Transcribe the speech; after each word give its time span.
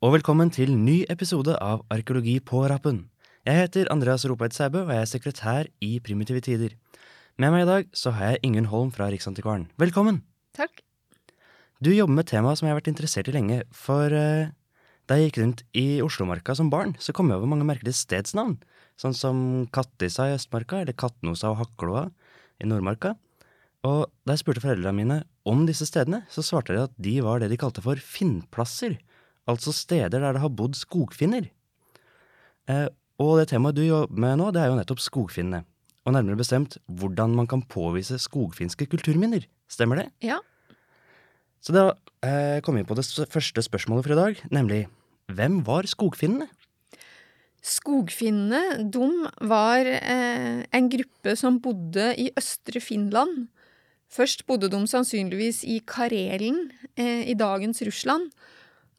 Og 0.00 0.14
velkommen 0.14 0.48
til 0.48 0.70
ny 0.80 1.02
episode 1.12 1.52
av 1.60 1.82
Arkeologi 1.92 2.38
på 2.40 2.62
rappen. 2.70 3.02
Jeg 3.44 3.58
heter 3.58 3.88
Andreas 3.92 4.22
Ropeid 4.24 4.54
Sæbø, 4.56 4.86
og 4.86 4.92
jeg 4.94 5.04
er 5.04 5.08
sekretær 5.10 5.66
i 5.84 5.90
Primitive 6.00 6.40
Tider. 6.40 6.72
Med 7.36 7.52
meg 7.52 7.66
i 7.66 7.68
dag 7.68 7.90
så 7.92 8.14
har 8.16 8.30
jeg 8.30 8.40
Ingunn 8.48 8.70
Holm 8.70 8.88
fra 8.96 9.10
Riksantikvaren. 9.12 9.66
Velkommen! 9.76 10.22
Takk. 10.56 10.80
Du 11.84 11.92
jobber 11.92 12.16
med 12.16 12.30
temaet 12.30 12.56
som 12.56 12.64
jeg 12.64 12.72
har 12.72 12.78
vært 12.78 12.88
interessert 12.94 13.28
i 13.28 13.34
lenge, 13.36 13.58
for 13.76 14.08
uh, 14.08 14.48
da 15.04 15.20
jeg 15.20 15.28
gikk 15.28 15.42
rundt 15.42 15.60
i 15.76 15.84
Oslomarka 16.00 16.56
som 16.56 16.72
barn, 16.72 16.96
så 16.96 17.12
kom 17.12 17.28
jeg 17.28 17.36
over 17.36 17.52
mange 17.52 17.68
merkelige 17.68 18.00
stedsnavn, 18.00 18.56
sånn 18.96 19.18
som 19.20 19.44
Kattisa 19.68 20.30
i 20.30 20.38
Østmarka, 20.38 20.80
eller 20.80 20.96
Kattnosa 20.96 21.52
og 21.52 21.60
Hakloa 21.60 22.06
i 22.56 22.72
Nordmarka. 22.72 23.18
Og 23.84 24.08
da 24.24 24.32
jeg 24.32 24.46
spurte 24.46 24.64
foreldrene 24.64 24.96
mine 24.96 25.22
om 25.44 25.68
disse 25.68 25.84
stedene, 25.92 26.24
så 26.32 26.40
svarte 26.40 26.72
de 26.72 26.86
at 26.88 26.96
de 26.96 27.18
var 27.20 27.44
det 27.44 27.52
de 27.52 27.60
kalte 27.60 27.84
for 27.84 28.00
finnplasser, 28.00 28.96
altså 29.50 29.74
steder 29.74 30.18
der 30.18 30.36
det 30.36 30.42
har 30.42 30.52
bodd 30.54 30.78
skogfinner. 30.78 31.50
Eh, 32.70 32.86
og 33.20 33.36
det 33.40 33.50
temaet 33.50 33.76
du 33.76 33.84
jobber 33.84 34.22
med 34.22 34.38
nå, 34.40 34.50
det 34.54 34.62
er 34.62 34.70
jo 34.70 34.78
nettopp 34.78 35.02
skogfinnene. 35.04 35.64
Og 36.08 36.14
nærmere 36.16 36.40
bestemt 36.40 36.78
hvordan 36.88 37.34
man 37.36 37.48
kan 37.50 37.62
påvise 37.68 38.16
skogfinske 38.18 38.88
kulturminner. 38.88 39.44
Stemmer 39.70 40.00
det? 40.00 40.06
Ja. 40.24 40.40
Så 41.60 41.74
da 41.76 41.90
eh, 42.24 42.62
kom 42.64 42.78
vi 42.80 42.86
på 42.88 42.96
det 42.96 43.04
første 43.04 43.62
spørsmålet 43.66 44.06
for 44.06 44.16
i 44.16 44.20
dag, 44.20 44.40
nemlig 44.54 44.80
hvem 45.30 45.60
var 45.66 45.86
skogfinnene? 45.86 46.48
Skogfinnene, 47.60 48.88
de 48.88 49.06
var 49.50 49.84
eh, 49.84 50.62
en 50.64 50.88
gruppe 50.88 51.34
som 51.36 51.58
bodde 51.60 52.14
i 52.16 52.30
østre 52.40 52.80
Finland. 52.80 53.50
Først 54.10 54.46
bodde 54.48 54.70
de 54.72 54.80
sannsynligvis 54.88 55.60
i 55.68 55.82
Karelen, 55.86 56.70
eh, 56.96 57.28
i 57.28 57.36
dagens 57.36 57.82
Russland. 57.84 58.32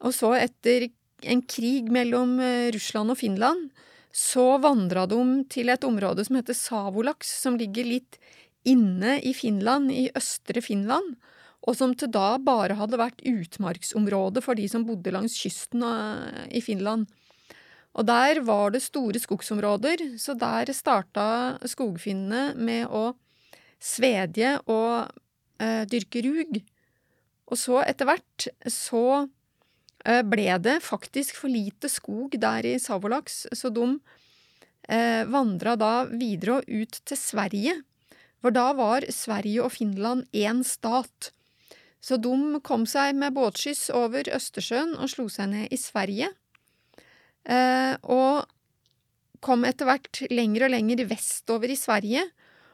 Og 0.02 0.14
så, 0.16 0.34
etter 0.38 0.88
en 1.22 1.42
krig 1.46 1.90
mellom 1.94 2.38
eh, 2.42 2.70
Russland 2.74 3.14
og 3.14 3.20
Finland, 3.20 3.70
så 4.12 4.58
vandra 4.60 5.06
de 5.08 5.20
til 5.52 5.72
et 5.72 5.84
område 5.88 6.24
som 6.26 6.36
heter 6.36 6.56
Savolaks, 6.58 7.30
som 7.44 7.56
ligger 7.56 7.86
litt 7.88 8.18
inne 8.68 9.16
i 9.24 9.32
Finland, 9.34 9.90
i 9.90 10.10
østre 10.18 10.62
Finland, 10.62 11.16
og 11.62 11.78
som 11.78 11.94
til 11.94 12.10
da 12.12 12.36
bare 12.42 12.76
hadde 12.76 12.98
vært 12.98 13.22
utmarksområde 13.26 14.42
for 14.42 14.58
de 14.58 14.66
som 14.68 14.84
bodde 14.86 15.14
langs 15.14 15.36
kysten 15.38 15.84
i 16.50 16.60
Finland. 16.62 17.06
Og 17.92 18.06
der 18.08 18.40
var 18.44 18.72
det 18.72 18.82
store 18.82 19.20
skogsområder, 19.20 20.16
så 20.18 20.34
der 20.38 20.72
starta 20.74 21.58
skogfinnene 21.68 22.52
med 22.56 22.88
å 22.88 23.12
svedje 23.82 24.56
og 24.70 25.12
eh, 25.60 25.84
dyrke 25.90 26.22
rug. 26.24 26.58
Og 27.52 27.60
så 27.60 27.82
etter 27.84 28.08
hvert 28.08 28.48
så 28.70 29.04
eh, 29.20 29.30
ble 30.02 30.56
det 30.58 30.80
faktisk 30.82 31.36
for 31.38 31.52
lite 31.52 31.86
skog 31.92 32.34
der 32.40 32.66
i 32.66 32.78
Savolaks, 32.82 33.46
så 33.54 33.70
de 33.70 33.86
eh, 34.88 35.22
vandra 35.30 35.76
da 35.78 35.92
videre 36.10 36.60
og 36.60 36.68
ut 36.68 36.98
til 37.06 37.18
Sverige. 37.18 37.76
For 38.42 38.54
da 38.54 38.72
var 38.74 39.06
Sverige 39.14 39.62
og 39.62 39.74
Finland 39.76 40.26
én 40.34 40.64
stat. 40.66 41.30
Så 42.02 42.18
de 42.18 42.58
kom 42.66 42.86
seg 42.90 43.14
med 43.14 43.36
båtskyss 43.36 43.90
over 43.94 44.26
Østersjøen 44.34 44.96
og 44.98 45.12
slo 45.12 45.28
seg 45.30 45.52
ned 45.52 45.74
i 45.74 45.78
Sverige. 45.78 46.32
Eh, 47.46 47.94
og 48.02 48.48
kom 49.42 49.66
etter 49.66 49.86
hvert 49.86 50.24
lenger 50.30 50.66
og 50.66 50.74
lenger 50.74 51.04
vestover 51.10 51.70
i 51.70 51.78
Sverige. 51.78 52.24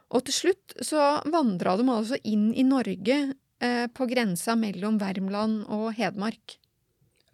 Og 0.08 0.24
til 0.24 0.36
slutt 0.36 0.78
så 0.84 1.18
vandra 1.28 1.76
de 1.76 1.84
altså 1.92 2.16
inn 2.24 2.48
i 2.56 2.64
Norge 2.64 3.18
eh, 3.60 3.84
på 3.92 4.08
grensa 4.08 4.56
mellom 4.56 4.96
Värmland 5.00 5.66
og 5.68 5.92
Hedmark. 6.00 6.56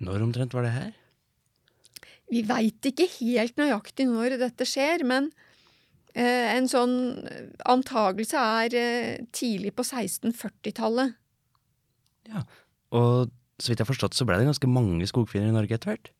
Når 0.04 0.26
omtrent 0.26 0.54
var 0.56 0.66
det 0.66 0.74
her? 0.74 0.92
Vi 2.32 2.42
veit 2.48 2.88
ikke 2.88 3.08
helt 3.18 3.58
nøyaktig 3.60 4.06
når 4.08 4.38
dette 4.40 4.66
skjer, 4.68 5.04
men 5.06 5.30
eh, 6.16 6.54
en 6.54 6.68
sånn 6.70 6.96
antagelse 7.68 8.40
er 8.40 8.76
eh, 8.80 9.22
tidlig 9.36 9.74
på 9.76 9.84
1640-tallet. 9.84 11.14
Ja. 12.32 12.44
Og 12.94 13.32
så 13.60 13.70
vidt 13.70 13.80
jeg 13.80 13.84
har 13.84 13.92
forstått, 13.92 14.16
så 14.16 14.26
ble 14.26 14.40
det 14.40 14.48
ganske 14.48 14.70
mange 14.70 15.06
skogfinner 15.08 15.52
i 15.52 15.56
Norge 15.56 15.76
etter 15.76 15.92
hvert. 15.92 16.10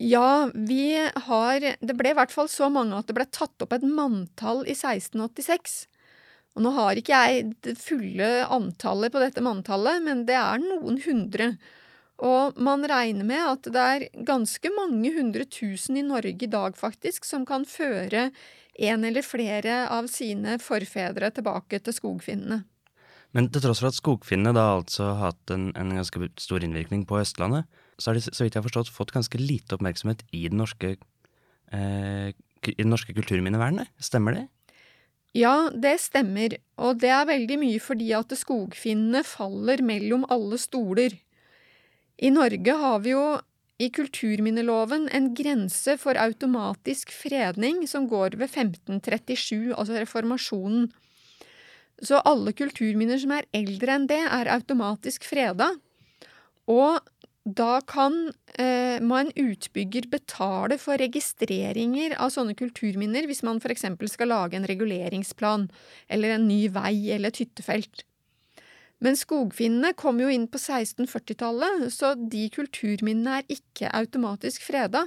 Ja, 0.00 0.48
vi 0.54 0.96
har 0.96 1.60
Det 1.60 1.92
ble 1.92 2.14
i 2.14 2.16
hvert 2.16 2.32
fall 2.32 2.48
så 2.48 2.70
mange 2.72 2.96
at 2.96 3.10
det 3.10 3.18
ble 3.18 3.26
tatt 3.28 3.60
opp 3.60 3.74
et 3.76 3.84
manntall 3.84 4.62
i 4.64 4.72
1686. 4.72 5.82
Og 6.56 6.64
nå 6.64 6.72
har 6.74 6.98
ikke 6.98 7.18
jeg 7.26 7.50
det 7.66 7.76
fulle 7.78 8.30
antallet 8.48 9.12
på 9.12 9.20
dette 9.22 9.44
manntallet, 9.44 10.00
men 10.02 10.24
det 10.26 10.38
er 10.40 10.62
noen 10.62 10.98
hundre. 11.04 11.52
Og 12.20 12.58
man 12.60 12.84
regner 12.84 13.24
med 13.24 13.40
at 13.40 13.68
det 13.72 13.84
er 13.94 14.24
ganske 14.28 14.72
mange 14.76 15.12
hundre 15.14 15.46
tusen 15.48 15.96
i 15.96 16.04
Norge 16.04 16.44
i 16.44 16.50
dag, 16.52 16.76
faktisk, 16.76 17.24
som 17.24 17.46
kan 17.48 17.64
føre 17.68 18.28
en 18.80 19.06
eller 19.08 19.24
flere 19.24 19.86
av 19.92 20.08
sine 20.12 20.58
forfedre 20.60 21.30
tilbake 21.36 21.80
til 21.80 21.96
skogfinnene. 21.96 22.62
Men 23.36 23.46
til 23.52 23.62
tross 23.62 23.80
for 23.80 23.90
at 23.92 23.96
skogfinnene 23.96 24.52
da 24.56 24.66
altså 24.80 25.12
har 25.12 25.30
hatt 25.30 25.52
en, 25.54 25.70
en 25.78 25.94
ganske 25.94 26.32
stor 26.42 26.64
innvirkning 26.66 27.06
på 27.08 27.20
Østlandet, 27.20 27.68
så 28.00 28.10
har 28.10 28.18
de, 28.18 28.24
så 28.26 28.42
vidt 28.42 28.56
jeg 28.56 28.60
har 28.60 28.66
forstått, 28.66 28.92
fått 28.92 29.14
ganske 29.14 29.40
lite 29.40 29.76
oppmerksomhet 29.76 30.24
i 30.34 30.46
den 30.48 30.58
norske, 30.60 30.96
eh, 31.70 32.30
i 32.32 32.74
det 32.80 32.88
norske 32.88 33.14
kulturminnevernet. 33.16 33.92
Stemmer 34.02 34.36
det? 34.36 34.46
Ja, 35.36 35.70
det 35.70 36.00
stemmer, 36.02 36.56
og 36.80 36.98
det 37.04 37.12
er 37.14 37.28
veldig 37.28 37.60
mye 37.60 37.82
fordi 37.82 38.08
at 38.18 38.34
skogfinnene 38.34 39.22
faller 39.22 39.82
mellom 39.86 40.26
alle 40.32 40.58
stoler. 40.58 41.14
I 42.20 42.30
Norge 42.34 42.74
har 42.76 42.98
vi 43.04 43.14
jo 43.14 43.24
i 43.80 43.88
kulturminneloven 43.96 45.08
en 45.16 45.30
grense 45.34 45.94
for 46.00 46.18
automatisk 46.20 47.14
fredning 47.16 47.86
som 47.88 48.08
går 48.10 48.36
ved 48.36 48.50
1537, 48.50 49.72
altså 49.72 49.96
reformasjonen. 49.96 50.90
Så 52.04 52.20
alle 52.28 52.52
kulturminner 52.56 53.20
som 53.20 53.32
er 53.36 53.48
eldre 53.56 53.96
enn 53.96 54.04
det, 54.10 54.20
er 54.20 54.52
automatisk 54.52 55.24
freda. 55.28 55.72
Og 56.68 57.00
da 57.44 57.80
kan 57.88 58.16
eh, 58.60 59.00
må 59.00 59.16
en 59.16 59.32
utbygger 59.32 60.10
betale 60.12 60.76
for 60.80 61.00
registreringer 61.00 62.18
av 62.20 62.32
sånne 62.34 62.52
kulturminner 62.58 63.24
hvis 63.28 63.40
man 63.46 63.62
f.eks. 63.64 63.88
skal 64.12 64.28
lage 64.28 64.60
en 64.60 64.68
reguleringsplan, 64.68 65.70
eller 66.08 66.36
en 66.36 66.46
ny 66.48 66.66
vei 66.72 66.94
eller 67.16 67.32
et 67.32 67.42
hyttefelt. 67.46 68.04
Men 69.00 69.16
skogfinnene 69.16 69.94
kom 69.96 70.20
jo 70.20 70.28
inn 70.28 70.46
på 70.50 70.60
1640-tallet, 70.60 71.88
så 71.94 72.12
de 72.14 72.44
kulturminnene 72.52 73.40
er 73.40 73.54
ikke 73.56 73.92
automatisk 73.96 74.66
freda. 74.66 75.06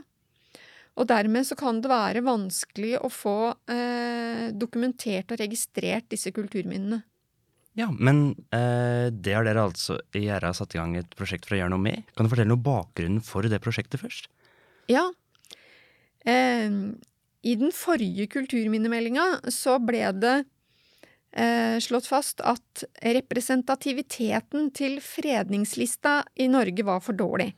Og 0.98 1.10
dermed 1.10 1.46
så 1.46 1.58
kan 1.58 1.82
det 1.82 1.90
være 1.90 2.22
vanskelig 2.26 2.96
å 3.02 3.10
få 3.10 3.38
eh, 3.70 4.50
dokumentert 4.54 5.34
og 5.34 5.42
registrert 5.42 6.10
disse 6.14 6.34
kulturminnene. 6.34 7.02
Ja, 7.78 7.88
men 7.90 8.36
eh, 8.54 9.10
det 9.10 9.34
har 9.34 9.46
dere 9.48 9.66
altså 9.66 9.98
i 10.18 10.28
RA 10.30 10.52
satt 10.54 10.76
i 10.76 10.80
gang 10.82 10.94
et 11.00 11.16
prosjekt 11.18 11.48
for 11.48 11.58
å 11.58 11.64
gjøre 11.64 11.74
noe 11.74 11.82
med. 11.82 12.06
Kan 12.14 12.28
du 12.28 12.34
fortelle 12.34 12.52
noe 12.52 12.62
om 12.62 12.66
bakgrunnen 12.66 13.26
for 13.26 13.46
det 13.50 13.62
prosjektet 13.64 14.02
først? 14.02 14.30
Ja. 14.92 15.08
Eh, 16.30 16.70
I 17.42 17.56
den 17.62 17.74
forrige 17.74 18.30
kulturminnemeldinga 18.36 19.54
så 19.54 19.80
ble 19.82 20.06
det 20.22 20.36
eh, 21.36 21.80
slått 21.84 22.08
fast 22.10 22.42
at 22.42 22.86
representativiteten 23.02 24.72
til 24.76 25.00
fredningslista 25.04 26.22
i 26.36 26.48
Norge 26.52 26.86
var 26.88 27.04
for 27.04 27.18
dårlig. 27.18 27.52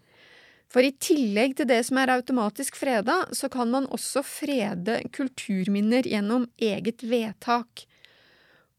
For 0.71 0.83
i 0.83 0.91
tillegg 0.99 1.55
til 1.55 1.69
det 1.69 1.81
som 1.87 1.99
er 2.01 2.11
automatisk 2.15 2.75
freda, 2.75 3.21
så 3.31 3.47
kan 3.53 3.69
man 3.71 3.87
også 3.95 4.25
frede 4.25 4.99
kulturminner 5.15 6.07
gjennom 6.09 6.49
eget 6.59 7.05
vedtak. 7.05 7.85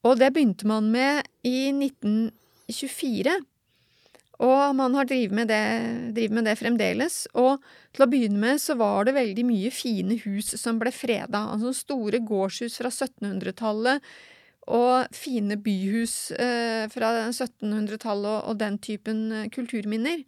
Og 0.05 0.19
det 0.21 0.33
begynte 0.35 0.69
man 0.69 0.91
med 0.93 1.27
i 1.47 1.71
1924. 1.73 3.39
Og 4.45 4.77
man 4.77 4.95
har 4.99 5.09
drevet 5.09 5.33
med, 5.33 5.53
med 6.13 6.45
det 6.45 6.57
fremdeles. 6.61 7.23
Og 7.33 7.63
til 7.97 8.05
å 8.05 8.11
begynne 8.11 8.41
med 8.43 8.61
så 8.61 8.77
var 8.77 9.09
det 9.09 9.17
veldig 9.17 9.47
mye 9.49 9.73
fine 9.73 10.19
hus 10.27 10.53
som 10.61 10.81
ble 10.83 10.93
freda. 10.93 11.47
Altså 11.55 11.73
store 11.77 12.21
gårdshus 12.21 12.77
fra 12.83 12.93
1700-tallet 12.93 14.05
og 14.67 15.13
fine 15.15 15.59
byhus 15.63 16.33
eh, 16.35 16.87
fra 16.91 17.13
1700-tallet 17.29 18.31
og, 18.33 18.41
og 18.51 18.59
den 18.61 18.81
typen 18.83 19.29
eh, 19.33 19.51
kulturminner. 19.53 20.25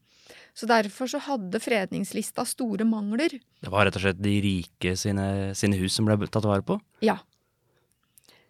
Så 0.55 0.67
derfor 0.67 1.11
så 1.11 1.21
hadde 1.23 1.61
fredningslista 1.63 2.45
store 2.47 2.87
mangler. 2.87 3.39
Det 3.63 3.73
var 3.73 3.87
rett 3.87 3.99
og 3.99 4.05
slett 4.05 4.23
de 4.23 4.37
rike 4.43 4.95
sine, 4.99 5.55
sine 5.59 5.79
hus 5.79 5.95
som 5.99 6.09
ble 6.09 6.19
tatt 6.27 6.47
vare 6.49 6.67
på? 6.67 6.79
Ja. 7.05 7.21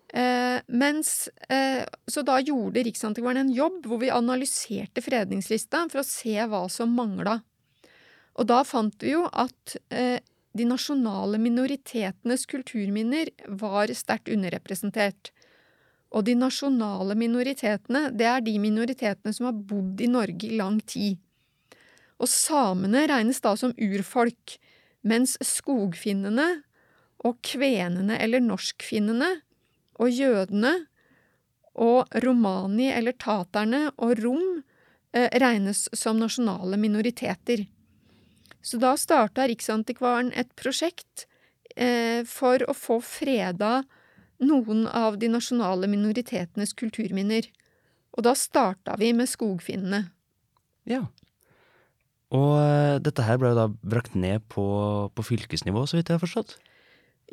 Eh, 0.09 0.61
mens, 0.67 1.29
eh, 1.49 1.85
så 2.09 2.25
da 2.25 2.39
gjorde 2.41 2.81
Riksantikvaren 2.87 3.43
en 3.43 3.53
jobb 3.53 3.85
hvor 3.85 4.01
vi 4.01 4.09
analyserte 4.13 5.05
fredningslista 5.05 5.85
for 5.93 6.01
å 6.01 6.09
se 6.09 6.37
hva 6.49 6.65
som 6.73 6.95
mangla. 6.97 7.43
Og 8.41 8.49
da 8.49 8.63
fant 8.65 8.97
vi 9.05 9.13
jo 9.13 9.27
at 9.29 9.77
eh, 9.93 10.21
de 10.57 10.65
nasjonale 10.65 11.37
minoritetenes 11.43 12.47
kulturminner 12.49 13.31
var 13.61 13.93
sterkt 13.93 14.33
underrepresentert. 14.33 15.33
Og 16.17 16.25
de 16.25 16.35
nasjonale 16.39 17.17
minoritetene, 17.19 18.09
det 18.17 18.29
er 18.29 18.45
de 18.45 18.55
minoritetene 18.61 19.35
som 19.35 19.51
har 19.51 19.59
bodd 19.71 20.01
i 20.01 20.09
Norge 20.09 20.49
i 20.49 20.57
lang 20.57 20.81
tid. 20.89 21.19
Og 22.19 22.31
samene 22.31 23.05
regnes 23.11 23.43
da 23.45 23.53
som 23.59 23.75
urfolk, 23.77 24.57
mens 25.07 25.37
skogfinnene 25.45 26.49
og 27.27 27.39
kvenene 27.47 28.19
eller 28.23 28.43
norskfinnene 28.43 29.31
og 29.99 30.11
jødene 30.15 30.75
og 31.79 32.19
romani 32.25 32.89
eller 32.91 33.15
taterne 33.19 33.89
og 33.97 34.19
rom 34.23 34.63
eh, 35.15 35.29
regnes 35.39 35.87
som 35.95 36.19
nasjonale 36.19 36.79
minoriteter. 36.81 37.67
Så 38.63 38.81
da 38.83 38.97
starta 38.99 39.47
Riksantikvaren 39.47 40.33
et 40.35 40.51
prosjekt 40.59 41.27
eh, 41.77 42.25
for 42.27 42.65
å 42.67 42.75
få 42.75 42.99
freda 43.05 43.83
noen 44.45 44.87
av 44.87 45.19
de 45.19 45.31
nasjonale 45.33 45.89
minoritetenes 45.91 46.75
kulturminner. 46.79 47.49
Og 48.17 48.25
da 48.27 48.35
starta 48.39 48.97
vi 48.99 49.13
med 49.17 49.31
skogfinnene. 49.31 50.09
Ja. 50.89 51.05
Og 52.35 52.53
eh, 52.61 52.99
dette 53.05 53.25
her 53.25 53.39
ble 53.41 53.53
jo 53.53 53.59
da 53.59 53.69
brakt 53.69 54.17
ned 54.19 54.45
på, 54.53 54.67
på 55.15 55.25
fylkesnivå, 55.31 55.87
så 55.89 55.99
vidt 55.99 56.11
jeg 56.11 56.19
har 56.19 56.25
forstått? 56.25 56.59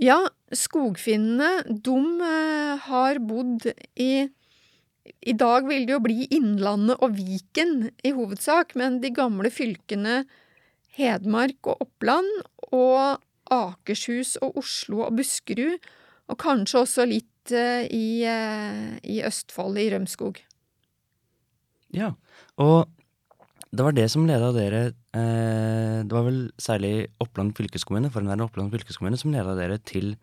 Ja, 0.02 0.20
skogfinnene, 0.52 1.66
de 1.68 2.00
eh, 2.28 2.88
har 2.88 3.22
bodd 3.24 3.70
i 3.96 4.28
I 5.22 5.34
dag 5.38 5.68
vil 5.70 5.86
det 5.86 5.94
jo 5.94 6.02
bli 6.02 6.26
Innlandet 6.34 6.98
og 7.06 7.14
Viken 7.16 7.92
i 8.04 8.12
hovedsak, 8.16 8.74
men 8.76 9.00
de 9.04 9.12
gamle 9.14 9.52
fylkene 9.54 10.24
Hedmark 10.98 11.70
og 11.70 11.86
Oppland 11.86 12.32
og 12.74 13.22
Akershus 13.52 14.36
og 14.42 14.58
Oslo 14.64 15.04
og 15.06 15.20
Buskerud, 15.20 15.78
og 16.32 16.40
kanskje 16.42 16.82
også 16.82 17.06
litt 17.10 17.54
eh, 17.54 17.86
i, 17.94 18.26
eh, 18.28 18.98
i 19.04 19.22
Østfold, 19.26 19.78
i 19.82 19.90
Rømskog. 19.94 20.42
Ja, 21.96 22.14
og 22.62 22.90
det 23.76 23.84
var 23.84 23.96
det 23.96 24.08
som 24.12 24.26
leda 24.28 24.52
dere 24.56 24.82
eh, 25.16 26.00
Det 26.06 26.14
var 26.14 26.26
vel 26.28 26.40
særlig 26.62 27.10
Oppland 27.24 27.56
fylkeskommune, 27.58 28.12
forhenværende 28.12 28.48
Oppland 28.48 28.72
fylkeskommune, 28.74 29.20
som 29.20 29.34
leda 29.34 29.56
dere 29.58 29.80
til 29.84 30.16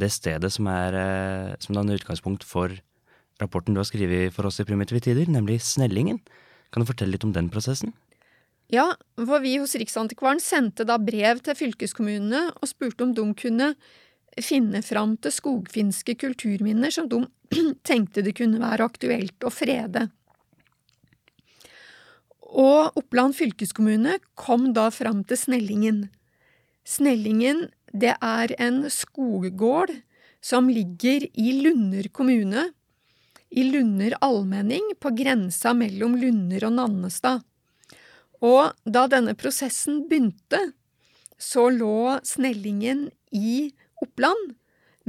det 0.00 0.10
stedet 0.12 0.50
som 0.52 0.68
er 0.72 0.96
eh, 0.96 1.54
som 1.60 1.76
danner 1.76 2.00
utgangspunkt 2.00 2.44
for 2.48 2.72
rapporten 3.42 3.74
du 3.74 3.80
har 3.80 3.88
skrevet 3.88 4.32
for 4.34 4.48
oss 4.48 4.60
i 4.60 4.66
Primitive 4.68 5.02
Tider, 5.04 5.28
nemlig 5.28 5.60
Snellingen. 5.64 6.20
Kan 6.72 6.82
du 6.82 6.88
fortelle 6.88 7.16
litt 7.16 7.26
om 7.26 7.34
den 7.34 7.50
prosessen? 7.52 7.92
Ja, 8.72 8.94
for 9.18 9.42
vi 9.44 9.58
hos 9.60 9.74
Riksantikvaren 9.76 10.40
sendte 10.40 10.86
da 10.88 10.96
brev 11.00 11.42
til 11.44 11.58
fylkeskommunene 11.58 12.46
og 12.54 12.70
spurte 12.70 13.04
om 13.04 13.12
de 13.16 13.26
kunne 13.36 13.72
finne 14.40 14.80
fram 14.84 15.16
til 15.20 15.34
skogfinske 15.34 16.16
kulturminner 16.20 16.92
som 16.94 17.08
de 17.10 17.24
tenkte 17.88 18.24
det 18.24 18.36
kunne 18.38 18.62
være 18.62 18.86
aktuelt 18.88 19.44
å 19.44 19.52
frede. 19.52 20.08
Og 22.52 22.98
Oppland 23.00 23.36
fylkeskommune 23.36 24.18
kom 24.36 24.72
da 24.76 24.90
fram 24.92 25.22
til 25.24 25.40
Snellingen. 25.40 26.02
Snellingen, 26.84 27.68
det 27.92 28.16
er 28.20 28.52
en 28.60 28.84
skoggård 28.92 29.92
som 30.42 30.68
ligger 30.68 31.24
i 31.38 31.52
Lunder 31.62 32.08
kommune, 32.12 32.70
i 33.52 33.64
Lunder 33.68 34.16
allmenning, 34.24 34.84
på 35.00 35.12
grensa 35.16 35.72
mellom 35.76 36.16
Lunder 36.20 36.66
og 36.68 36.76
Nannestad. 36.76 37.44
Og 38.42 38.72
da 38.84 39.06
denne 39.08 39.36
prosessen 39.38 40.02
begynte, 40.08 40.72
så 41.38 41.68
lå 41.70 42.18
Snellingen 42.26 43.06
i 43.30 43.70
Oppland, 44.12 44.56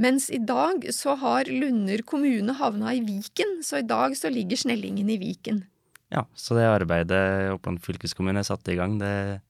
mens 0.00 0.30
i 0.32 0.40
dag 0.40 0.86
så 0.94 1.14
har 1.20 1.44
Lunder 1.44 2.00
kommune 2.08 2.56
havna 2.56 2.94
i 2.96 3.02
Viken, 3.04 3.60
så 3.62 3.82
i 3.82 3.86
dag 3.86 4.16
så 4.16 4.30
ligger 4.32 4.56
Snellingen 4.56 5.10
i 5.12 5.18
Viken. 5.20 5.64
Ja, 6.08 6.24
så 6.34 6.56
det 6.56 6.64
arbeidet 6.70 7.52
Oppland 7.52 7.82
fylkeskommune 7.84 8.44
satte 8.46 8.72
i 8.72 8.78
gang, 8.78 8.96
det, 8.98 9.42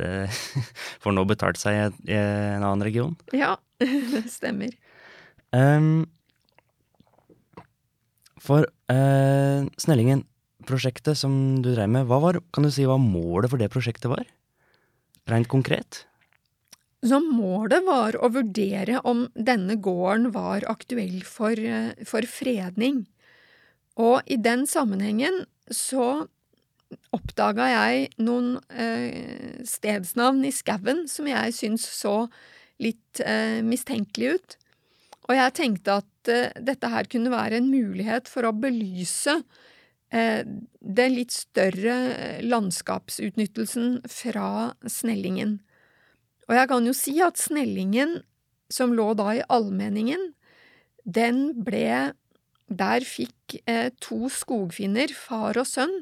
det 0.00 0.30
får 1.04 1.12
nå 1.12 1.26
betalt 1.28 1.60
seg 1.60 1.92
i, 2.08 2.16
en 2.16 2.64
annen 2.64 2.86
region. 2.86 3.12
Ja, 3.36 3.58
det 3.82 4.24
stemmer. 4.38 4.72
Um, 5.52 6.06
for 8.40 8.64
uh, 8.64 9.68
Snellingen, 9.76 10.24
prosjektet 10.64 11.20
som 11.20 11.60
du 11.60 11.74
drev 11.74 11.92
med, 11.92 12.08
hva 12.08 12.22
var, 12.24 12.40
kan 12.54 12.64
du 12.64 12.72
si 12.72 12.88
hva 12.88 12.96
målet 12.96 13.52
for 13.52 13.60
det 13.60 13.68
prosjektet 13.76 14.08
var? 14.08 14.24
Rent 15.28 15.52
konkret? 15.52 16.06
Så 17.04 17.18
målet 17.20 17.84
var 17.84 18.16
å 18.16 18.30
vurdere 18.32 19.02
om 19.04 19.26
denne 19.36 19.76
gården 19.76 20.30
var 20.32 20.64
aktuell 20.72 21.20
for, 21.28 21.52
eh, 21.52 21.92
for 22.04 22.24
fredning. 22.24 23.04
Og 24.00 24.22
i 24.26 24.36
den 24.36 24.64
sammenhengen 24.66 25.44
så 25.70 26.26
oppdaga 27.14 27.66
jeg 27.70 28.08
noen 28.22 28.56
eh, 28.70 29.60
stedsnavn 29.66 30.44
i 30.46 30.52
skauen 30.54 31.04
som 31.10 31.28
jeg 31.28 31.54
syns 31.56 31.84
så 31.84 32.28
litt 32.82 33.20
eh, 33.20 33.60
mistenkelig 33.62 34.34
ut. 34.34 34.56
Og 35.28 35.36
jeg 35.38 35.56
tenkte 35.56 36.00
at 36.02 36.32
eh, 36.32 36.56
dette 36.60 36.90
her 36.90 37.08
kunne 37.10 37.32
være 37.32 37.60
en 37.60 37.70
mulighet 37.70 38.30
for 38.30 38.48
å 38.48 38.54
belyse 38.56 39.38
eh, 40.10 40.42
den 40.44 41.16
litt 41.16 41.34
større 41.34 42.40
landskapsutnyttelsen 42.44 44.02
fra 44.10 44.74
Snellingen. 44.88 45.60
Og 46.48 46.56
jeg 46.58 46.70
kan 46.70 46.86
jo 46.88 46.94
si 46.96 47.16
at 47.24 47.40
Snellingen, 47.40 48.18
som 48.72 48.94
lå 48.96 49.12
da 49.16 49.30
i 49.36 49.46
allmenningen, 49.52 50.32
den 51.04 51.64
ble 51.64 52.14
Der 52.64 53.04
fikk 53.04 53.58
eh, 53.68 53.90
to 54.00 54.24
skogfinner, 54.32 55.12
far 55.12 55.58
og 55.60 55.66
sønn, 55.68 55.92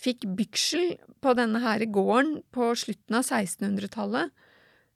fikk 0.00 0.24
byksel 0.38 0.94
på 1.20 1.34
denne 1.36 1.60
her 1.60 1.84
gården 1.84 2.38
på 2.54 2.70
slutten 2.80 3.18
av 3.18 3.26
1600-tallet 3.28 4.32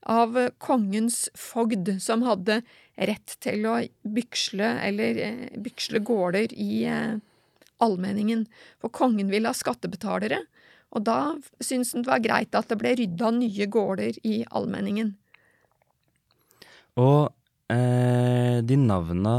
av 0.03 0.39
kongens 0.59 1.29
fogd, 1.39 1.91
som 2.03 2.25
hadde 2.27 2.63
rett 2.97 3.37
til 3.45 3.67
å 3.69 3.77
byksle 4.03 4.71
eller 4.89 5.21
eh, 5.21 5.45
byksle 5.63 6.03
gårder 6.03 6.55
i 6.57 6.85
eh, 6.91 7.21
allmenningen. 7.83 8.47
For 8.83 8.95
kongen 8.95 9.31
ville 9.33 9.51
ha 9.51 9.57
skattebetalere, 9.57 10.43
og 10.93 11.05
da 11.07 11.19
syntes 11.63 11.95
han 11.95 12.05
det 12.05 12.13
var 12.13 12.25
greit 12.25 12.57
at 12.59 12.69
det 12.69 12.79
ble 12.81 12.95
rydda 12.99 13.33
nye 13.39 13.69
gårder 13.73 14.19
i 14.29 14.43
allmenningen. 14.53 15.15
Og 17.01 17.33
eh, 17.73 18.61
de 18.61 18.77
navna 18.77 19.37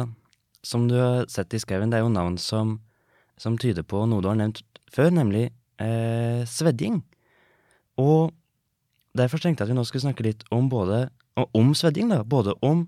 som 0.65 0.88
du 0.89 0.95
har 0.98 1.27
sett 1.29 1.53
i 1.53 1.62
skauen, 1.62 1.91
det 1.91 2.00
er 2.00 2.05
jo 2.05 2.13
navn 2.13 2.39
som, 2.41 2.77
som, 3.38 3.60
tyder 3.60 3.86
på 3.86 4.05
noe 4.10 4.24
du 4.24 4.31
har 4.31 4.39
nevnt 4.39 4.63
før, 4.93 5.12
nemlig 5.13 5.50
eh, 5.83 6.41
svedding. 6.50 7.03
Og 8.01 8.31
derfor 9.13 9.43
tenkte 9.43 9.62
jeg 9.62 9.69
at 9.69 9.74
vi 9.75 9.77
nå 9.77 9.86
skulle 9.86 10.07
snakke 10.07 10.25
litt 10.25 10.48
om 10.55 10.72
både 10.72 11.05
om 11.36 11.74
svedding, 11.77 12.10
da. 12.13 12.24
Både 12.25 12.55
om 12.65 12.88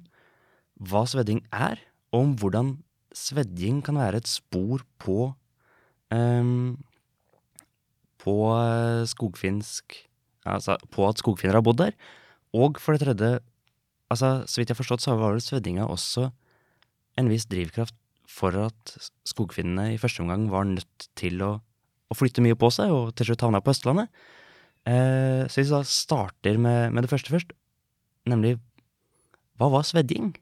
hva 0.82 1.06
svedding 1.10 1.44
er, 1.54 1.80
og 2.14 2.22
om 2.24 2.34
hvordan 2.40 2.74
svedding 3.16 3.84
kan 3.86 4.00
være 4.00 4.22
et 4.22 4.30
spor 4.30 4.84
på 5.02 5.30
um, 6.12 6.76
på 8.26 8.36
eh, 8.58 9.06
skogfinsk 9.10 10.02
Altså 10.46 10.76
på 10.94 11.08
at 11.08 11.18
skogfinner 11.18 11.58
har 11.58 11.64
bodd 11.66 11.80
der. 11.82 11.96
Og 12.54 12.78
for 12.78 12.94
det 12.94 13.02
tredje, 13.02 13.40
altså 14.14 14.44
så 14.46 14.60
vidt 14.60 14.70
jeg 14.70 14.76
har 14.76 14.82
forstått, 14.84 15.02
så 15.02 15.16
var 15.18 15.34
vel 15.34 15.42
sveddinga 15.42 15.88
også 15.90 16.28
en 17.18 17.32
viss 17.32 17.48
drivkraft 17.50 17.96
for 18.30 18.56
at 18.60 18.96
skogfinnene 19.28 19.94
i 19.94 20.00
første 20.02 20.24
omgang 20.24 20.48
var 20.52 20.68
nødt 20.68 21.08
til 21.18 21.42
å, 21.46 21.52
å 21.58 22.18
flytte 22.18 22.44
mye 22.46 22.58
på 22.60 22.70
seg, 22.74 22.92
og 22.94 23.14
til 23.18 23.32
slutt 23.32 23.46
havna 23.46 23.62
på 23.64 23.74
Østlandet. 23.74 24.12
Eh, 24.86 25.46
så 25.50 25.62
hvis 25.62 25.72
vi 25.72 25.74
da 25.74 25.84
starter 25.90 26.60
med, 26.62 26.94
med 26.94 27.06
det 27.06 27.12
første 27.12 27.34
først, 27.34 27.56
nemlig 28.30 28.58
hva 29.58 29.72
var 29.72 29.86
svedding? 29.88 30.34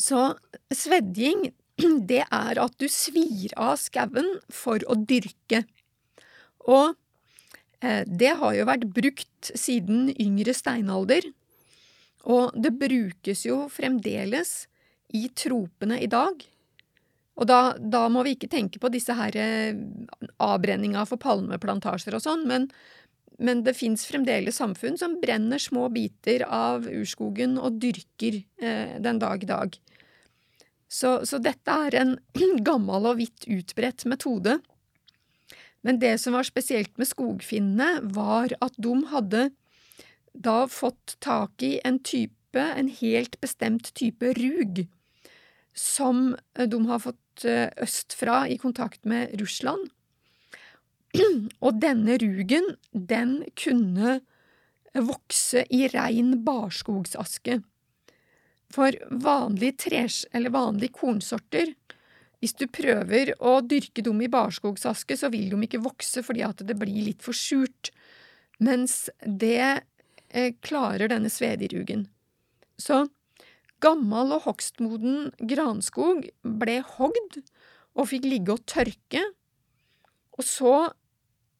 Så 0.00 0.30
svedding, 0.74 1.50
det 2.10 2.22
er 2.26 2.62
at 2.62 2.76
du 2.80 2.86
svir 2.92 3.54
av 3.58 3.78
skauen 3.80 4.36
for 4.52 4.82
å 4.86 4.98
dyrke. 4.98 5.64
Og 6.70 6.94
eh, 7.82 8.02
det 8.06 8.36
har 8.40 8.56
jo 8.56 8.68
vært 8.68 8.88
brukt 8.94 9.52
siden 9.58 10.08
yngre 10.14 10.54
steinalder. 10.56 11.26
Og 12.30 12.54
det 12.54 12.74
brukes 12.78 13.46
jo 13.48 13.64
fremdeles 13.72 14.64
i 15.16 15.26
tropene 15.34 15.98
i 16.02 16.08
dag. 16.10 16.44
Og 17.40 17.48
da, 17.48 17.60
da 17.80 18.04
må 18.12 18.22
vi 18.26 18.34
ikke 18.36 18.50
tenke 18.52 18.80
på 18.82 18.90
disse 18.92 19.14
her 19.16 19.36
eh, 19.40 19.76
avbrenninga 20.42 21.06
for 21.08 21.20
palmeplantasjer 21.22 22.16
og 22.16 22.24
sånn, 22.24 22.44
men, 22.48 22.66
men 23.40 23.62
det 23.64 23.78
fins 23.78 24.04
fremdeles 24.08 24.60
samfunn 24.60 25.00
som 25.00 25.16
brenner 25.22 25.62
små 25.62 25.88
biter 25.94 26.44
av 26.44 26.84
urskogen 26.90 27.56
og 27.58 27.80
dyrker 27.80 28.42
eh, 28.60 28.98
den 29.00 29.22
dag 29.22 29.46
i 29.46 29.48
dag. 29.48 29.78
Så, 30.90 31.20
så 31.24 31.38
dette 31.40 31.78
er 31.86 31.96
en 32.02 32.16
gammel 32.68 33.08
og 33.08 33.22
vidt 33.22 33.48
utbredt 33.48 34.04
metode 34.10 34.58
men 35.86 36.00
det 36.02 36.18
som 36.20 36.36
var 36.36 36.44
spesielt 36.48 36.92
med 37.00 37.08
skogfinnene, 37.08 38.00
var 38.14 38.52
at 38.60 38.76
de 38.76 38.94
hadde 39.12 39.48
da 40.32 40.64
fått 40.70 41.16
tak 41.24 41.62
i 41.64 41.78
en 41.84 41.98
type, 42.04 42.60
en 42.60 42.90
helt 43.00 43.40
bestemt 43.40 43.92
type 43.98 44.34
rug, 44.36 44.84
som 45.74 46.34
de 46.54 46.82
har 46.90 47.02
fått 47.02 47.46
eh, 47.48 47.70
østfra 47.80 48.44
i 48.50 48.58
kontakt 48.60 49.04
med 49.08 49.32
Russland. 49.40 49.88
Og 51.64 51.80
denne 51.82 52.18
rugen, 52.22 52.74
den 52.92 53.40
kunne 53.58 54.20
vokse 54.94 55.64
i 55.70 55.86
rein 55.90 56.40
barskogsaske. 56.46 57.60
For 58.70 58.94
vanlige, 59.10 59.90
vanlige 60.50 60.94
kornsorter, 60.94 61.74
hvis 62.40 62.56
du 62.56 62.64
prøver 62.72 63.34
å 63.44 63.58
dyrke 63.60 64.02
dem 64.04 64.20
i 64.24 64.30
barskogsaske, 64.32 65.16
så 65.16 65.28
vil 65.32 65.50
de 65.52 65.60
ikke 65.66 65.82
vokse 65.84 66.22
fordi 66.24 66.44
at 66.46 66.62
det 66.64 66.76
blir 66.80 67.04
litt 67.10 67.24
for 67.24 67.36
surt. 67.36 67.92
Mens 68.64 69.10
det 69.24 69.60
eh, 69.60 70.54
klarer 70.64 71.12
denne 71.12 71.28
svedirugen. 71.32 72.06
Så 72.80 73.04
gammel 73.84 74.32
og 74.36 74.46
hogstmoden 74.48 75.30
granskog 75.52 76.26
ble 76.40 76.80
hogd 76.96 77.40
og 77.96 78.08
fikk 78.08 78.28
ligge 78.28 78.56
og 78.56 78.64
tørke. 78.68 79.24
Og 80.40 80.46
så, 80.46 80.74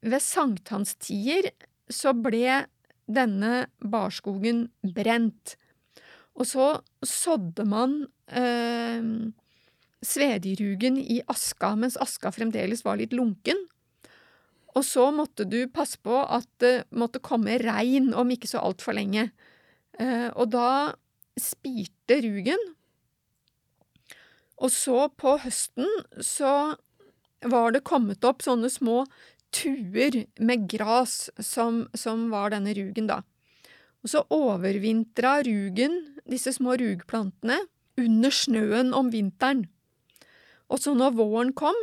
ved 0.01 0.25
sankthanstider, 0.25 1.51
så 1.93 2.15
ble 2.17 2.63
denne 3.11 3.67
barskogen 3.83 4.69
brent. 4.97 5.57
Og 6.41 6.49
så 6.49 6.69
sådde 7.05 7.67
man 7.69 7.99
eh, 8.33 9.05
svedirugen 10.07 10.99
i 10.99 11.21
aska 11.29 11.75
mens 11.77 11.99
aska 12.01 12.33
fremdeles 12.33 12.85
var 12.85 13.01
litt 13.01 13.13
lunken. 13.17 13.59
Og 14.77 14.85
så 14.87 15.09
måtte 15.13 15.45
du 15.49 15.65
passe 15.73 15.99
på 15.99 16.15
at 16.23 16.47
det 16.63 16.85
måtte 16.95 17.23
komme 17.23 17.59
regn 17.63 18.13
om 18.15 18.31
ikke 18.31 18.51
så 18.51 18.63
altfor 18.63 18.95
lenge. 18.97 19.31
Eh, 19.99 20.29
og 20.31 20.53
da 20.55 20.93
spirte 21.41 22.21
rugen. 22.23 22.63
Og 24.61 24.71
så 24.73 25.09
på 25.19 25.37
høsten 25.43 25.89
så 26.23 26.77
var 27.49 27.73
det 27.73 27.87
kommet 27.89 28.25
opp 28.29 28.45
sånne 28.45 28.69
små 28.71 29.05
tuer 29.51 30.23
med 30.39 30.69
gras 30.71 31.31
som, 31.43 31.87
som 31.97 32.29
var 32.31 32.53
denne 32.55 32.75
rugen, 32.77 33.09
da. 33.11 33.23
Og 34.05 34.13
så 34.13 34.23
overvintra 34.33 35.41
rugen, 35.45 35.97
disse 36.29 36.55
små 36.57 36.77
rugplantene, 36.81 37.59
under 38.01 38.33
snøen 38.33 38.95
om 38.97 39.11
vinteren. 39.13 39.67
Og 40.71 40.81
så 40.83 40.95
når 40.95 41.17
våren 41.19 41.53
kom, 41.57 41.77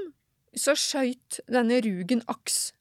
så 0.57 0.73
skøyt 0.79 1.41
denne 1.51 1.79
rugen 1.83 2.23
aks. 2.31 2.71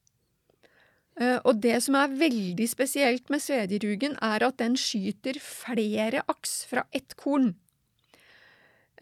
Eh, 1.19 1.37
og 1.43 1.61
det 1.63 1.79
som 1.85 1.97
er 1.99 2.17
veldig 2.17 2.67
spesielt 2.69 3.31
med 3.33 3.43
svedjerugen, 3.43 4.17
er 4.23 4.45
at 4.47 4.59
den 4.61 4.77
skyter 4.79 5.39
flere 5.43 6.23
aks 6.29 6.61
fra 6.69 6.85
ett 6.95 7.17
korn. 7.19 7.55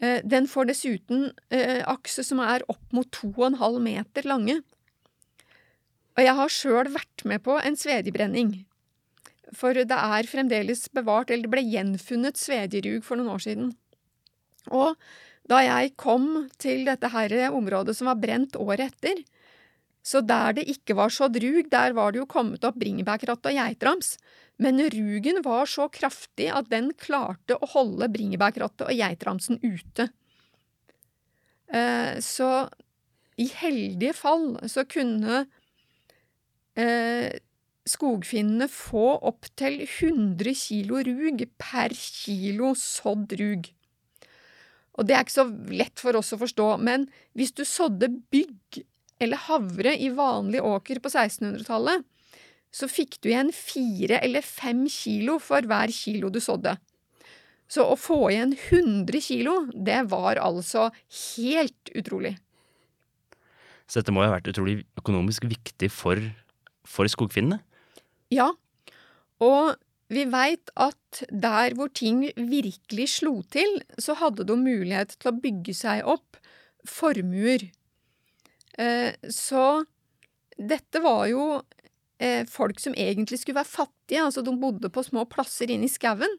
Eh, 0.00 0.22
den 0.24 0.48
får 0.48 0.70
dessuten 0.72 1.30
eh, 1.52 1.82
aks 1.88 2.20
som 2.26 2.40
er 2.44 2.64
opp 2.72 2.96
mot 2.96 3.08
to 3.12 3.30
og 3.36 3.50
en 3.50 3.60
halv 3.60 3.82
meter 3.84 4.28
lange. 4.28 4.60
Og 6.16 6.24
jeg 6.24 6.36
har 6.38 6.52
sjøl 6.52 6.90
vært 6.94 7.26
med 7.28 7.44
på 7.44 7.58
en 7.60 7.76
svedjebrenning. 7.76 8.54
For 9.54 9.76
det 9.76 9.94
er 9.94 10.26
fremdeles 10.26 10.88
bevart, 10.96 11.30
eller 11.30 11.46
det 11.46 11.52
ble 11.52 11.64
gjenfunnet 11.68 12.40
svedjerug 12.40 13.04
for 13.06 13.20
noen 13.20 13.34
år 13.36 13.44
siden. 13.44 13.74
Og 14.74 14.96
da 15.50 15.62
jeg 15.62 15.94
kom 16.00 16.46
til 16.58 16.84
dette 16.88 17.10
her 17.12 17.34
området 17.54 17.94
som 17.96 18.10
var 18.10 18.18
brent 18.22 18.56
året 18.58 18.88
etter, 18.90 19.22
så 20.06 20.22
der 20.22 20.54
det 20.58 20.66
ikke 20.70 20.94
var 20.98 21.10
sådd 21.10 21.38
rug, 21.42 21.66
der 21.70 21.94
var 21.96 22.12
det 22.14 22.20
jo 22.20 22.28
kommet 22.30 22.64
opp 22.66 22.76
bringebærkratt 22.78 23.48
og 23.48 23.56
geitrams, 23.58 24.14
men 24.62 24.80
rugen 24.92 25.42
var 25.44 25.66
så 25.68 25.88
kraftig 25.92 26.46
at 26.54 26.70
den 26.70 26.92
klarte 26.96 27.58
å 27.58 27.68
holde 27.74 28.08
bringebærkrattet 28.14 28.86
og 28.86 28.94
geitramsen 28.96 29.58
ute. 29.64 30.08
Eh, 31.66 32.16
så 32.22 32.68
i 33.36 33.48
heldige 33.52 34.14
fall 34.16 34.54
så 34.70 34.86
kunne 34.88 35.42
eh, 36.78 37.36
skogfinnene 37.86 38.70
få 38.72 39.08
opptil 39.28 39.82
100 39.84 40.54
kilo 40.56 41.02
rug 41.10 41.44
per 41.60 41.92
kilo 41.98 42.72
sådd 42.78 43.36
rug. 43.42 43.68
Og 44.96 45.06
det 45.06 45.16
er 45.16 45.24
ikke 45.24 45.36
så 45.38 45.46
lett 45.76 46.00
for 46.00 46.16
oss 46.18 46.32
å 46.32 46.40
forstå, 46.40 46.68
men 46.80 47.06
hvis 47.36 47.52
du 47.56 47.64
sådde 47.68 48.08
bygg 48.32 48.82
eller 49.22 49.40
havre 49.46 49.94
i 49.96 50.10
vanlig 50.12 50.62
åker 50.64 51.00
på 51.04 51.12
1600-tallet, 51.12 52.04
så 52.76 52.88
fikk 52.90 53.18
du 53.24 53.30
igjen 53.30 53.52
fire 53.56 54.20
eller 54.24 54.44
fem 54.44 54.84
kilo 54.92 55.38
for 55.40 55.64
hver 55.68 55.92
kilo 55.94 56.28
du 56.32 56.40
sådde. 56.44 56.76
Så 57.72 57.82
å 57.82 57.96
få 57.98 58.18
igjen 58.30 58.52
100 58.54 59.22
kilo, 59.24 59.56
det 59.72 60.02
var 60.12 60.38
altså 60.38 60.90
helt 61.36 61.90
utrolig. 61.96 62.36
Så 63.86 64.00
dette 64.00 64.12
må 64.14 64.22
jo 64.22 64.30
ha 64.30 64.36
vært 64.36 64.50
utrolig 64.52 64.80
økonomisk 64.98 65.46
viktig 65.48 65.88
for, 65.94 66.20
for 66.86 67.08
skogfinnene? 67.10 67.60
Ja, 68.34 68.50
og 69.42 69.76
vi 70.12 70.26
veit 70.30 70.70
at 70.78 71.22
der 71.30 71.74
hvor 71.74 71.90
ting 71.90 72.26
virkelig 72.36 73.08
slo 73.16 73.40
til, 73.50 73.80
så 73.98 74.14
hadde 74.20 74.46
de 74.46 74.58
mulighet 74.58 75.16
til 75.18 75.32
å 75.32 75.38
bygge 75.42 75.74
seg 75.74 76.06
opp 76.06 76.38
formuer 76.86 77.66
Eh, 78.76 79.14
så 79.28 79.84
dette 80.56 81.00
var 81.00 81.26
jo 81.30 81.44
eh, 82.20 82.44
folk 82.48 82.80
som 82.80 82.96
egentlig 82.96 83.40
skulle 83.40 83.60
være 83.62 83.72
fattige, 83.72 84.24
altså 84.24 84.44
de 84.44 84.56
bodde 84.60 84.90
på 84.92 85.04
små 85.04 85.24
plasser 85.32 85.72
inne 85.72 85.88
i 85.88 85.92
skauen, 85.92 86.36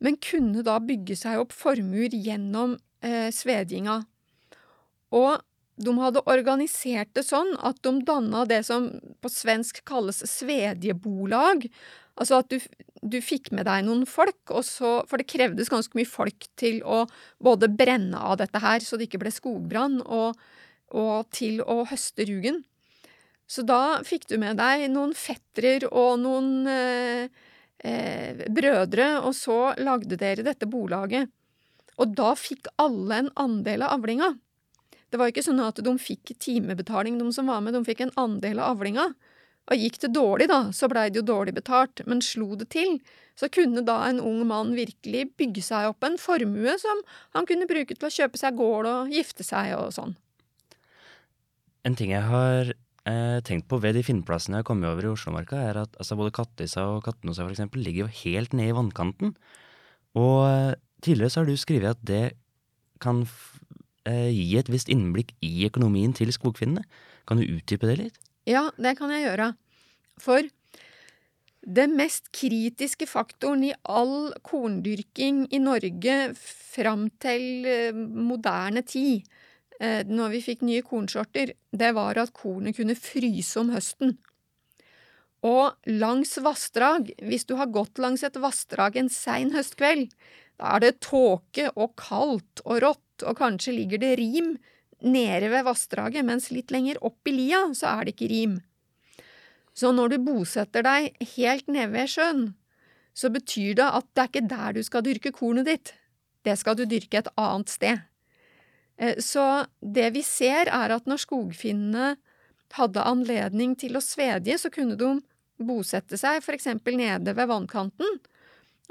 men 0.00 0.18
kunne 0.20 0.64
da 0.64 0.78
bygge 0.80 1.16
seg 1.20 1.40
opp 1.40 1.52
formuer 1.56 2.16
gjennom 2.16 2.76
eh, 3.04 3.28
svedjinga. 3.32 4.00
Og 5.16 5.44
de 5.76 5.92
hadde 6.00 6.24
organisert 6.24 7.12
det 7.16 7.26
sånn 7.28 7.52
at 7.64 7.82
de 7.84 7.92
danna 8.08 8.46
det 8.48 8.62
som 8.68 8.88
på 9.20 9.30
svensk 9.32 9.82
kalles 9.88 10.22
svedjebolag. 10.30 11.68
Altså 12.16 12.40
at 12.40 12.52
du, 12.52 12.60
du 13.04 13.18
fikk 13.20 13.50
med 13.52 13.68
deg 13.68 13.84
noen 13.86 14.06
folk, 14.08 14.52
så, 14.64 15.02
for 15.08 15.20
det 15.20 15.28
krevdes 15.28 15.72
ganske 15.72 15.98
mye 15.98 16.08
folk 16.08 16.48
til 16.56 16.80
å 16.84 17.04
både 17.42 17.68
brenne 17.68 18.16
av 18.16 18.38
dette 18.40 18.60
her, 18.62 18.80
så 18.80 18.96
det 18.96 19.10
ikke 19.10 19.24
ble 19.26 19.34
skogbrann, 19.34 20.00
og 20.04 20.38
og 20.94 21.30
til 21.34 21.62
å 21.62 21.84
høste 21.88 22.26
rugen. 22.28 22.62
Så 23.46 23.62
da 23.66 24.02
fikk 24.06 24.26
du 24.30 24.36
med 24.42 24.58
deg 24.58 24.88
noen 24.90 25.14
fettere 25.14 25.86
og 25.88 26.18
noen 26.22 26.66
eh, 26.70 27.28
eh, 27.78 28.46
brødre, 28.50 29.20
og 29.22 29.34
så 29.38 29.74
lagde 29.78 30.18
dere 30.18 30.46
dette 30.46 30.66
bolaget. 30.66 31.30
Og 32.02 32.12
da 32.18 32.34
fikk 32.36 32.68
alle 32.82 33.22
en 33.22 33.30
andel 33.38 33.86
av 33.86 33.96
avlinga. 33.96 34.34
Det 35.10 35.20
var 35.20 35.30
ikke 35.30 35.46
sånn 35.46 35.62
at 35.62 35.78
de 35.80 35.94
fikk 36.02 36.34
timebetaling, 36.42 37.16
de 37.18 37.30
som 37.32 37.46
var 37.48 37.62
med, 37.62 37.76
de 37.76 37.86
fikk 37.86 38.02
en 38.04 38.16
andel 38.18 38.60
av 38.60 38.74
avlinga. 38.74 39.12
Og 39.66 39.82
gikk 39.82 39.98
det 40.04 40.12
dårlig, 40.14 40.46
da, 40.50 40.60
så 40.70 40.86
blei 40.90 41.08
det 41.10 41.20
jo 41.20 41.26
dårlig 41.26 41.56
betalt, 41.56 42.04
men 42.06 42.22
slo 42.22 42.54
det 42.58 42.68
til, 42.74 43.00
så 43.36 43.48
kunne 43.52 43.82
da 43.86 43.98
en 44.06 44.20
ung 44.22 44.44
mann 44.48 44.76
virkelig 44.78 45.26
bygge 45.36 45.64
seg 45.66 45.90
opp 45.90 46.06
en 46.06 46.16
formue 46.20 46.76
som 46.80 47.02
han 47.34 47.48
kunne 47.48 47.68
bruke 47.68 47.96
til 47.96 48.08
å 48.08 48.14
kjøpe 48.14 48.40
seg 48.40 48.56
gård 48.56 48.88
og 48.88 49.12
gifte 49.12 49.44
seg 49.46 49.74
og 49.76 49.90
sånn. 49.96 50.14
En 51.86 51.98
ting 51.98 52.14
jeg 52.14 52.24
har 52.26 52.72
eh, 52.72 53.38
tenkt 53.46 53.68
på 53.70 53.78
ved 53.82 53.98
de 53.98 54.04
finnplassene 54.06 54.58
jeg 54.58 54.64
har 54.64 54.70
kommet 54.70 54.90
over 54.90 55.06
i 55.06 55.12
Oslomarka, 55.12 55.58
er 55.58 55.82
at 55.82 55.98
altså, 55.98 56.18
både 56.18 56.34
Kattisa 56.38 56.86
og 56.94 57.02
Kattenosa 57.06 57.44
for 57.44 57.54
eksempel, 57.54 57.82
ligger 57.82 58.06
jo 58.06 58.22
helt 58.22 58.56
ned 58.56 58.70
i 58.70 58.76
vannkanten. 58.76 59.34
Og 60.18 60.38
eh, 60.48 60.74
tidligere 61.04 61.34
så 61.34 61.42
har 61.42 61.50
du 61.50 61.58
skrevet 61.60 61.98
at 61.98 62.06
det 62.06 62.24
kan 63.02 63.24
eh, 64.06 64.30
gi 64.30 64.56
et 64.58 64.70
visst 64.72 64.90
innblikk 64.92 65.34
i 65.44 65.66
økonomien 65.68 66.14
til 66.16 66.32
skogfinnene. 66.34 66.86
Kan 67.26 67.42
du 67.42 67.46
utdype 67.50 67.90
det 67.90 67.98
litt? 68.00 68.25
Ja, 68.46 68.68
det 68.78 68.96
kan 68.98 69.10
jeg 69.14 69.26
gjøre. 69.26 69.52
For 70.22 70.46
det 71.66 71.88
mest 71.90 72.30
kritiske 72.36 73.08
faktoren 73.10 73.64
i 73.66 73.72
all 73.90 74.30
korndyrking 74.46 75.48
i 75.50 75.58
Norge 75.58 76.18
fram 76.38 77.08
til 77.22 77.66
eh, 77.66 77.96
moderne 77.96 78.84
tid, 78.86 79.26
Eh, 79.80 80.06
når 80.08 80.32
vi 80.32 80.44
fikk 80.44 80.64
nye 80.64 80.84
kornsorter, 80.84 81.52
det 81.72 81.90
var 81.96 82.16
at 82.20 82.32
kornet 82.36 82.76
kunne 82.78 82.96
fryse 82.96 83.58
om 83.60 83.72
høsten. 83.74 84.16
Og 85.46 85.76
langs 86.00 86.36
vassdrag, 86.42 87.12
hvis 87.22 87.44
du 87.46 87.54
har 87.60 87.70
gått 87.74 88.00
langs 88.00 88.24
et 88.24 88.38
vassdrag 88.40 88.96
en 88.96 89.12
sein 89.12 89.52
høstkveld, 89.54 90.08
da 90.56 90.76
er 90.76 90.86
det 90.86 90.94
tåke 91.04 91.68
og 91.74 91.92
kaldt 92.00 92.64
og 92.64 92.80
rått, 92.82 93.02
og 93.24 93.36
kanskje 93.38 93.76
ligger 93.76 94.00
det 94.00 94.16
rim 94.20 94.56
nede 95.04 95.50
ved 95.52 95.66
vassdraget, 95.66 96.24
mens 96.24 96.50
litt 96.54 96.72
lenger 96.72 97.00
opp 97.04 97.28
i 97.28 97.34
lia 97.34 97.66
så 97.76 97.90
er 97.92 98.06
det 98.06 98.16
ikke 98.16 98.30
rim. 98.32 98.56
Så 99.76 99.92
når 99.92 100.14
du 100.14 100.22
bosetter 100.24 100.86
deg 100.86 101.16
helt 101.36 101.68
nede 101.68 101.92
ved 101.92 102.08
sjøen, 102.08 102.46
så 103.16 103.30
betyr 103.32 103.76
det 103.76 103.86
at 103.98 104.08
det 104.12 104.22
er 104.22 104.30
ikke 104.30 104.48
der 104.48 104.76
du 104.76 104.82
skal 104.84 105.04
dyrke 105.04 105.32
kornet 105.36 105.68
ditt, 105.68 105.92
det 106.44 106.56
skal 106.60 106.76
du 106.78 106.84
dyrke 106.88 107.20
et 107.20 107.32
annet 107.40 107.72
sted. 107.72 108.04
Eh, 108.96 109.18
så 109.20 109.66
det 109.80 110.10
vi 110.16 110.22
ser, 110.24 110.70
er 110.72 110.94
at 110.94 111.08
når 111.08 111.24
skogfinnene 111.24 112.14
hadde 112.76 113.04
anledning 113.04 113.76
til 113.78 113.96
å 113.96 114.04
svedje, 114.04 114.56
så 114.60 114.72
kunne 114.72 114.96
de 115.00 115.16
bosette 115.56 116.18
seg 116.20 116.42
for 116.44 116.56
eksempel 116.56 116.98
nede 117.00 117.32
ved 117.36 117.48
vannkanten, 117.48 118.18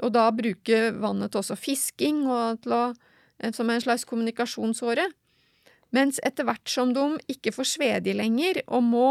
og 0.02 0.12
da 0.12 0.26
bruke 0.34 0.90
vannet 1.00 1.32
til 1.32 1.40
også 1.40 1.56
fisking 1.58 2.24
og 2.28 2.62
til 2.64 2.74
å, 2.76 2.84
eh, 3.40 3.52
som 3.52 3.70
en 3.70 3.82
slags 3.82 4.04
kommunikasjonsåre. 4.04 5.06
Mens 5.94 6.18
etter 6.26 6.46
hvert 6.48 6.68
som 6.70 6.92
de 6.94 7.06
ikke 7.30 7.52
får 7.54 7.68
svedje 7.76 8.14
lenger 8.16 8.60
og 8.66 8.82
må 8.84 9.06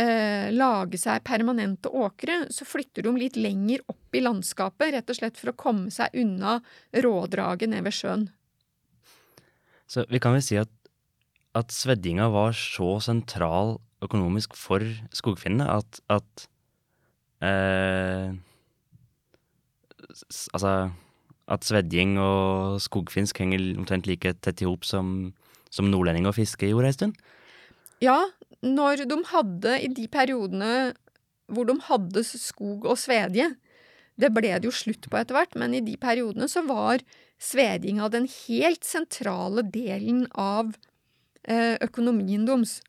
eh, 0.00 0.50
lage 0.52 1.00
seg 1.00 1.24
permanente 1.26 1.88
åkre, 1.88 2.46
så 2.52 2.66
flytter 2.68 3.06
de 3.06 3.14
litt 3.16 3.38
lenger 3.40 3.84
opp 3.90 4.16
i 4.16 4.22
landskapet, 4.24 4.92
rett 4.94 5.10
og 5.12 5.18
slett 5.18 5.40
for 5.40 5.52
å 5.52 5.58
komme 5.58 5.92
seg 5.94 6.14
unna 6.18 6.58
rådraget 7.04 7.72
ned 7.72 7.86
ved 7.88 7.96
sjøen. 7.96 8.28
Så 9.88 10.06
vi 10.08 10.20
kan 10.22 10.36
vel 10.36 10.44
si 10.44 10.56
at, 10.60 10.72
at 11.56 11.72
sveddinga 11.72 12.30
var 12.32 12.56
så 12.56 12.96
sentral 13.04 13.78
økonomisk 14.02 14.56
for 14.58 14.84
skogfinnene 15.14 15.68
at, 15.80 16.00
at 16.12 16.48
eh, 17.44 18.32
Altså 20.52 20.90
at 21.50 21.66
svedding 21.66 22.16
og 22.20 22.78
skogfinsk 22.82 23.40
henger 23.42 23.62
omtrent 23.80 24.06
like 24.06 24.34
tett 24.44 24.62
i 24.62 24.68
hop 24.68 24.86
som, 24.86 25.32
som 25.72 25.88
nordlending 25.90 26.28
og 26.28 26.36
fiske 26.36 26.68
gjorde 26.68 26.90
ei 26.90 26.96
stund. 26.96 27.18
Ja, 28.02 28.18
når 28.62 29.06
de 29.08 29.18
hadde 29.30 29.78
i 29.82 29.90
de 29.90 30.06
periodene 30.10 30.92
hvor 31.52 31.68
de 31.68 31.76
hadde 31.88 32.24
skog 32.24 32.86
og 32.88 32.98
svedje, 33.00 33.50
det 34.20 34.30
ble 34.34 34.52
det 34.60 34.68
jo 34.68 34.74
slutt 34.74 35.08
på 35.10 35.18
etter 35.18 35.36
hvert, 35.36 35.56
men 35.58 35.74
i 35.74 35.82
de 35.84 35.96
periodene 36.00 36.48
så 36.50 36.62
var 36.66 37.02
svedinga 37.42 38.08
den 38.12 38.28
helt 38.30 38.86
sentrale 38.86 39.64
delen 39.74 40.26
av 40.38 40.74
eh, 41.48 41.76
økonomien 41.82 42.46
deres. 42.46 42.80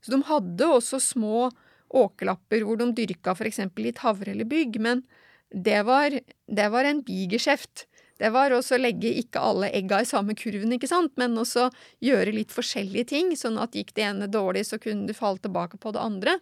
Så 0.00 0.14
de 0.14 0.22
hadde 0.30 0.70
også 0.70 1.00
små 1.02 1.50
åkerlapper 1.90 2.64
hvor 2.64 2.78
de 2.80 2.88
dyrka 2.96 3.34
eksempel 3.44 3.88
litt 3.88 4.00
havre 4.04 4.32
eller 4.32 4.48
bygg, 4.48 4.78
men 4.80 5.02
det 5.50 5.82
var, 5.86 6.14
det 6.46 6.68
var 6.70 6.86
en 6.86 7.02
bigeskjeft. 7.02 7.88
Det 8.20 8.28
var 8.34 8.52
også 8.52 8.76
å 8.76 8.82
legge 8.82 9.14
ikke 9.22 9.40
alle 9.40 9.70
egga 9.76 10.02
i 10.02 10.08
samme 10.08 10.34
kurven, 10.36 10.74
ikke 10.76 10.90
sant, 10.90 11.14
men 11.20 11.38
også 11.40 11.70
gjøre 12.04 12.34
litt 12.36 12.52
forskjellige 12.52 13.08
ting, 13.14 13.32
sånn 13.38 13.56
at 13.62 13.76
gikk 13.76 13.94
det 13.96 14.04
ene 14.10 14.28
dårlig, 14.28 14.66
så 14.68 14.76
kunne 14.82 15.08
du 15.08 15.16
falle 15.16 15.40
tilbake 15.40 15.80
på 15.80 15.94
det 15.96 16.02
andre. 16.04 16.36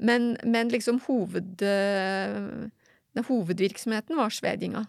Men, 0.00 0.32
men 0.48 0.72
liksom 0.72 1.02
hoved, 1.04 1.60
eh, 1.62 3.20
hovedvirksomheten 3.20 4.16
var 4.16 4.32
svedinga. 4.32 4.86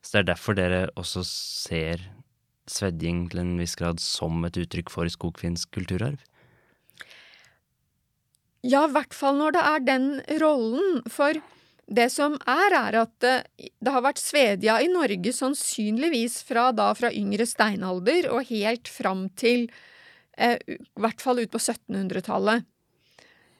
Så 0.00 0.16
det 0.16 0.22
er 0.22 0.30
derfor 0.32 0.56
dere 0.56 0.80
også 0.96 1.22
ser 1.26 2.08
svedjing 2.68 3.26
til 3.28 3.42
en 3.42 3.54
viss 3.60 3.76
grad 3.78 4.00
som 4.02 4.40
et 4.48 4.56
uttrykk 4.60 4.92
for 4.92 5.08
skogfinsk 5.12 5.70
kulturarv? 5.76 6.20
Ja, 8.66 8.86
i 8.86 8.92
hvert 8.96 9.14
fall 9.14 9.38
når 9.38 9.54
det 9.54 9.68
er 9.68 9.84
den 9.86 10.08
rollen, 10.42 11.02
for 11.12 11.38
det 11.88 12.08
som 12.12 12.34
er, 12.44 12.74
er 12.76 12.98
at 13.00 13.12
det, 13.24 13.36
det 13.56 13.92
har 13.92 14.04
vært 14.04 14.20
svedja 14.20 14.76
i 14.84 14.90
Norge 14.92 15.32
sannsynligvis 15.32 16.42
fra 16.48 16.68
da 16.76 16.90
fra 16.96 17.10
yngre 17.14 17.46
steinalder 17.48 18.28
og 18.32 18.50
helt 18.50 18.90
fram 18.92 19.28
til 19.40 19.70
eh, 20.36 20.58
i 20.68 20.76
hvert 21.00 21.24
fall 21.24 21.40
ut 21.40 21.52
på 21.54 21.60
1700-tallet. 21.62 22.66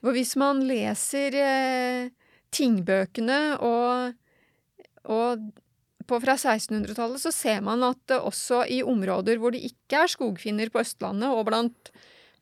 For 0.05 0.15
hvis 0.15 0.35
man 0.39 0.61
leser 0.69 1.35
eh, 1.41 2.13
tingbøkene 2.55 3.41
og, 3.65 4.13
og 5.09 5.49
på 6.09 6.21
fra 6.23 6.37
1600-tallet, 6.37 7.21
så 7.25 7.33
ser 7.35 7.65
man 7.65 7.85
at 7.89 8.15
eh, 8.15 8.29
også 8.31 8.65
i 8.69 8.83
områder 8.85 9.41
hvor 9.41 9.57
det 9.57 9.65
ikke 9.73 10.05
er 10.05 10.13
skogfinner 10.13 10.73
på 10.73 10.85
Østlandet, 10.85 11.33
og 11.33 11.49
blant 11.49 11.93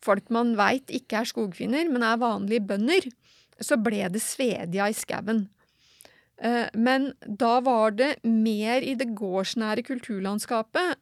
folk 0.05 0.35
man 0.35 0.57
veit 0.59 0.91
ikke 0.95 1.23
er 1.23 1.31
skogfinner, 1.31 1.87
men 1.91 2.05
er 2.07 2.19
vanlige 2.21 2.67
bønder, 2.67 3.07
så 3.63 3.79
ble 3.81 4.05
det 4.13 4.21
svedja 4.21 4.91
i 4.91 4.97
skauen. 4.97 5.47
Eh, 6.39 6.69
Men 6.75 7.13
da 7.21 7.61
var 7.61 7.91
det 7.97 8.17
mer 8.25 8.83
i 8.83 8.95
det 8.95 9.15
gårdsnære 9.17 9.85
kulturlandskapet, 9.87 10.97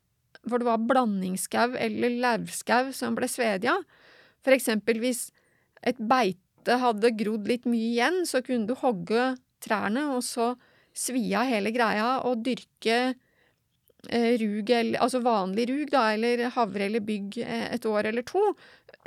hvor 0.45 0.61
det 0.61 0.69
var 0.69 0.79
blandingsskau 0.79 1.75
eller 1.81 2.19
lauvskau 2.21 2.93
som 2.93 3.15
ble 3.17 3.29
svedja. 3.31 3.79
For 4.45 4.53
eksempel 4.53 5.01
hvis 5.01 5.31
et 5.83 5.99
beite 5.99 6.79
hadde 6.81 7.15
grodd 7.19 7.49
litt 7.49 7.65
mye 7.69 7.91
igjen, 7.93 8.23
så 8.29 8.43
kunne 8.45 8.69
du 8.69 8.75
hogge 8.79 9.35
trærne 9.65 10.11
og 10.15 10.23
så 10.25 10.53
svi 10.95 11.33
av 11.35 11.49
hele 11.51 11.73
greia 11.75 12.21
og 12.29 12.45
dyrke 12.45 12.99
eh, 14.09 14.35
rug, 14.41 14.71
altså 15.01 15.21
vanlig 15.25 15.67
rug, 15.71 15.89
da, 15.91 16.05
eller 16.15 16.45
havre 16.55 16.87
eller 16.87 17.05
bygg 17.05 17.41
eh, 17.43 17.67
et 17.75 17.89
år 17.89 18.11
eller 18.13 18.23
to, 18.29 18.43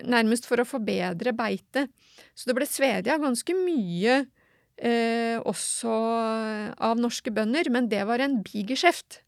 nærmest 0.04 0.50
for 0.50 0.62
å 0.62 0.68
forbedre 0.68 1.34
beitet. 1.38 1.94
Så 2.36 2.50
det 2.50 2.58
ble 2.58 2.68
svedja 2.70 3.18
ganske 3.22 3.56
mye 3.58 4.26
eh, 4.78 5.38
også 5.42 5.94
av 6.78 7.00
norske 7.02 7.34
bønder, 7.34 7.70
men 7.74 7.90
det 7.92 8.04
var 8.10 8.24
en 8.24 8.42
bigeskjeft. 8.46 9.22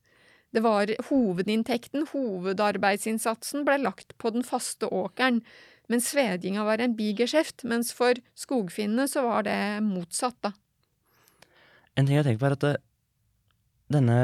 Det 0.56 0.64
var 0.66 0.90
hovedinntekten, 1.10 2.08
hovedarbeidsinnsatsen, 2.10 3.66
ble 3.68 3.78
lagt 3.84 4.16
på 4.18 4.32
den 4.34 4.46
faste 4.46 4.90
åkeren, 4.90 5.44
men 5.90 6.02
svedinga 6.02 6.66
var 6.66 6.82
en 6.82 6.96
bigeskjeft, 6.98 7.66
mens 7.70 7.92
for 7.98 8.18
skogfinnene 8.38 9.08
så 9.10 9.26
var 9.26 9.46
det 9.46 9.60
motsatt, 9.86 10.38
da. 10.46 10.54
En 11.98 12.08
ting 12.08 12.18
jeg 12.18 12.26
tenker 12.26 12.42
på 12.42 12.50
er 12.50 12.56
at 12.56 12.66
det, 12.66 12.76
denne, 13.94 14.20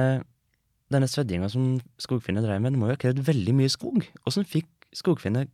denne 0.93 1.09
sveddinga 1.09 1.49
som 1.51 1.75
skogfinnene 2.01 2.45
drev 2.45 2.61
med, 2.61 2.73
den 2.73 2.81
må 2.81 2.89
jo 2.89 2.95
ha 2.95 3.01
krevd 3.01 3.23
veldig 3.27 3.55
mye 3.57 3.73
skog. 3.73 4.05
Åssen 4.29 4.45
fikk 4.47 4.69
skogfinnene 4.95 5.49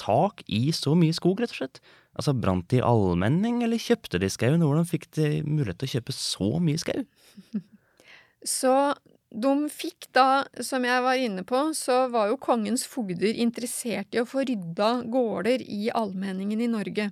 tak 0.00 0.44
i 0.48 0.68
så 0.76 0.94
mye 0.96 1.16
skog, 1.16 1.40
rett 1.40 1.52
og 1.52 1.60
slett? 1.62 1.80
Altså, 2.20 2.34
Brant 2.36 2.66
de 2.68 2.82
allmenning, 2.84 3.62
eller 3.64 3.80
kjøpte 3.80 4.20
de 4.20 4.28
skauen? 4.28 4.60
Hvordan 4.60 4.88
fikk 4.88 5.06
de 5.16 5.40
mulighet 5.46 5.80
til 5.80 5.88
å 5.88 5.94
kjøpe 5.94 6.16
så 6.16 6.50
mye 6.60 6.80
skau? 6.82 7.06
Så 8.40 8.72
de 9.30 9.50
fikk 9.68 10.06
da, 10.16 10.44
som 10.64 10.84
jeg 10.84 11.02
var 11.04 11.20
inne 11.20 11.42
på, 11.46 11.58
så 11.76 12.06
var 12.12 12.30
jo 12.30 12.38
kongens 12.40 12.86
fogder 12.88 13.36
interessert 13.36 14.16
i 14.16 14.22
å 14.22 14.26
få 14.28 14.46
rydda 14.48 14.88
gårder 15.12 15.60
i 15.60 15.90
allmenningen 15.92 16.62
i 16.64 16.70
Norge. 16.72 17.10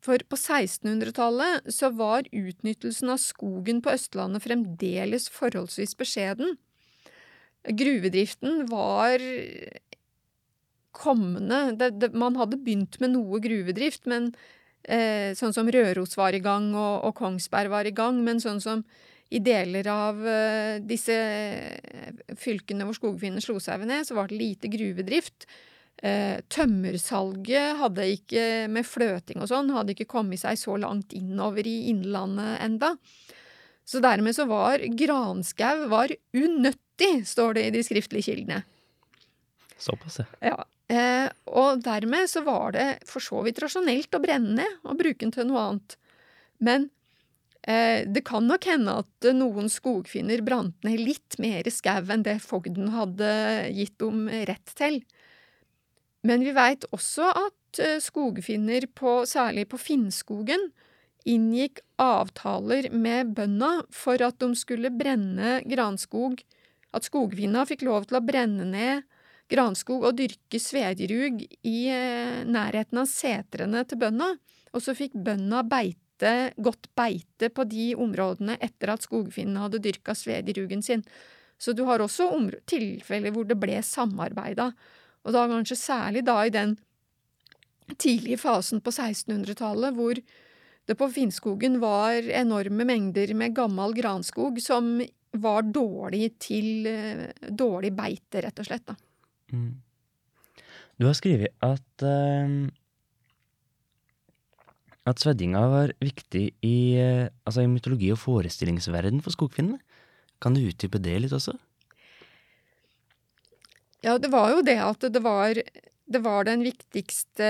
For 0.00 0.22
på 0.22 0.38
1600-tallet 0.38 1.68
så 1.74 1.90
var 1.92 2.30
utnyttelsen 2.32 3.12
av 3.12 3.20
skogen 3.20 3.82
på 3.84 3.92
Østlandet 3.92 4.46
fremdeles 4.46 5.28
forholdsvis 5.34 5.92
beskjeden. 6.00 6.56
Gruvedriften 7.68 8.64
var 8.70 9.20
kommende 11.00 11.70
det, 11.80 11.94
det, 12.02 12.10
Man 12.14 12.36
hadde 12.38 12.60
begynt 12.60 13.00
med 13.00 13.14
noe 13.14 13.40
gruvedrift, 13.42 14.04
men 14.10 14.30
eh, 14.84 15.32
sånn 15.38 15.54
som 15.56 15.70
Røros 15.72 16.16
var 16.20 16.36
i 16.36 16.42
gang 16.44 16.72
og, 16.74 17.06
og 17.08 17.16
Kongsberg 17.20 17.72
var 17.72 17.88
i 17.88 17.94
gang, 17.96 18.20
men 18.26 18.42
sånn 18.42 18.60
som 18.62 18.84
i 19.30 19.38
deler 19.38 19.86
av 19.90 20.20
eh, 20.26 20.76
disse 20.82 21.16
fylkene 22.38 22.86
hvor 22.86 22.98
skogfinnene 22.98 23.42
slo 23.44 23.60
seg 23.62 23.84
ned, 23.86 24.06
så 24.06 24.16
var 24.18 24.30
det 24.30 24.40
lite 24.40 24.70
gruvedrift. 24.72 25.46
Eh, 26.02 26.40
tømmersalget 26.50 27.76
hadde 27.78 28.06
ikke, 28.16 28.44
med 28.72 28.88
fløting 28.88 29.42
og 29.42 29.50
sånn, 29.50 29.70
hadde 29.74 29.94
ikke 29.94 30.08
kommet 30.10 30.42
seg 30.42 30.58
så 30.58 30.74
langt 30.80 31.14
innover 31.16 31.66
i 31.68 31.92
innlandet 31.92 32.58
enda. 32.64 32.94
Så 33.86 34.02
dermed 34.02 34.34
så 34.36 34.46
var 34.50 34.82
granskau 34.98 35.86
var 35.90 36.12
unøttig, 36.34 37.14
står 37.26 37.58
det 37.58 37.66
i 37.68 37.72
de 37.74 37.84
skriftlige 37.86 38.32
kildene. 38.32 38.62
Såpass, 39.80 40.20
ja. 40.44 40.58
Eh, 40.90 41.28
og 41.46 41.82
dermed 41.84 42.26
så 42.30 42.42
var 42.42 42.74
det 42.74 42.86
for 43.06 43.22
så 43.22 43.44
vidt 43.46 43.60
rasjonelt 43.62 44.14
å 44.16 44.22
brenne 44.22 44.56
ned 44.58 44.80
og 44.82 44.98
bruke 44.98 45.22
den 45.22 45.34
til 45.34 45.46
noe 45.46 45.62
annet. 45.68 45.94
Men 46.58 46.88
eh, 47.62 48.02
det 48.10 48.24
kan 48.26 48.48
nok 48.50 48.66
hende 48.66 48.96
at 49.04 49.30
noen 49.36 49.70
skogfinner 49.70 50.42
brant 50.46 50.74
ned 50.86 50.98
litt 50.98 51.38
mer 51.42 51.68
skau 51.70 52.10
enn 52.10 52.26
det 52.26 52.40
fogden 52.42 52.90
hadde 52.96 53.30
gitt 53.76 53.96
dem 54.02 54.26
rett 54.50 54.74
til. 54.78 55.00
Men 56.26 56.42
vi 56.44 56.52
veit 56.56 56.84
også 56.90 57.30
at 57.30 57.80
eh, 57.80 58.00
skogfinner, 58.02 58.88
på, 58.90 59.20
særlig 59.30 59.68
på 59.70 59.78
Finnskogen, 59.80 60.72
inngikk 61.28 61.84
avtaler 62.00 62.88
med 62.90 63.36
bøndene 63.36 63.86
for 63.94 64.20
at 64.24 64.40
de 64.42 64.50
skulle 64.58 64.90
brenne 64.90 65.60
granskog, 65.68 66.40
at 66.90 67.06
skogfinna 67.06 67.62
fikk 67.68 67.84
lov 67.86 68.08
til 68.08 68.18
å 68.18 68.24
brenne 68.24 68.66
ned 68.66 69.06
granskog 69.50 70.04
og 70.06 70.16
dyrke 70.18 70.60
svedjerug 70.62 71.42
i 71.66 71.78
eh, 71.90 72.42
nærheten 72.46 73.02
av 73.02 73.08
setrene 73.10 73.82
til 73.88 74.00
bøndene, 74.00 74.38
og 74.70 74.84
så 74.84 74.94
fikk 74.96 75.16
bøndene 75.18 75.64
beite, 75.68 76.34
godt 76.60 76.90
beite 76.98 77.50
på 77.50 77.66
de 77.68 77.90
områdene 77.98 78.58
etter 78.62 78.92
at 78.94 79.06
skogfinnene 79.06 79.64
hadde 79.64 79.82
dyrka 79.82 80.14
svedjerugen 80.14 80.84
sin. 80.86 81.02
Så 81.60 81.74
du 81.76 81.82
har 81.88 82.00
også 82.00 82.30
tilfeller 82.70 83.34
hvor 83.34 83.48
det 83.48 83.58
ble 83.60 83.80
samarbeida, 83.84 84.70
og 85.20 85.34
da 85.36 85.48
kanskje 85.50 85.76
særlig 85.76 86.24
da 86.24 86.38
i 86.46 86.54
den 86.54 86.78
tidlige 87.98 88.38
fasen 88.40 88.80
på 88.80 88.92
1600-tallet 88.94 89.96
hvor 89.96 90.20
det 90.88 90.96
på 90.96 91.10
Finnskogen 91.12 91.80
var 91.82 92.22
enorme 92.22 92.86
mengder 92.86 93.34
med 93.36 93.54
gammel 93.58 93.92
granskog 93.98 94.62
som 94.62 94.96
var 95.42 95.66
dårlig 95.68 96.32
til 96.42 96.88
dårlig 97.50 97.92
beite, 97.94 98.40
rett 98.46 98.62
og 98.62 98.70
slett. 98.70 98.86
da. 98.88 98.96
Mm. 99.52 99.80
Du 101.00 101.06
har 101.08 101.16
skrevet 101.16 101.54
at 101.64 102.04
uh, 102.04 102.68
at 105.08 105.22
sveddinga 105.22 105.62
var 105.72 105.94
viktig 106.02 106.44
i, 106.66 106.76
uh, 107.00 107.26
altså 107.48 107.64
i 107.64 107.70
mytologi- 107.70 108.12
og 108.14 108.20
forestillingsverden 108.20 109.22
for 109.24 109.34
skogfinnene. 109.34 109.80
Kan 110.40 110.56
du 110.56 110.62
utdype 110.64 111.00
det 111.02 111.18
litt 111.24 111.36
også? 111.36 111.56
Ja, 114.04 114.16
det 114.16 114.30
var 114.32 114.54
jo 114.54 114.62
det 114.64 114.78
at 114.80 115.04
det 115.12 115.20
var, 115.24 115.56
det 115.56 116.20
var 116.24 116.46
den 116.48 116.64
viktigste 116.64 117.48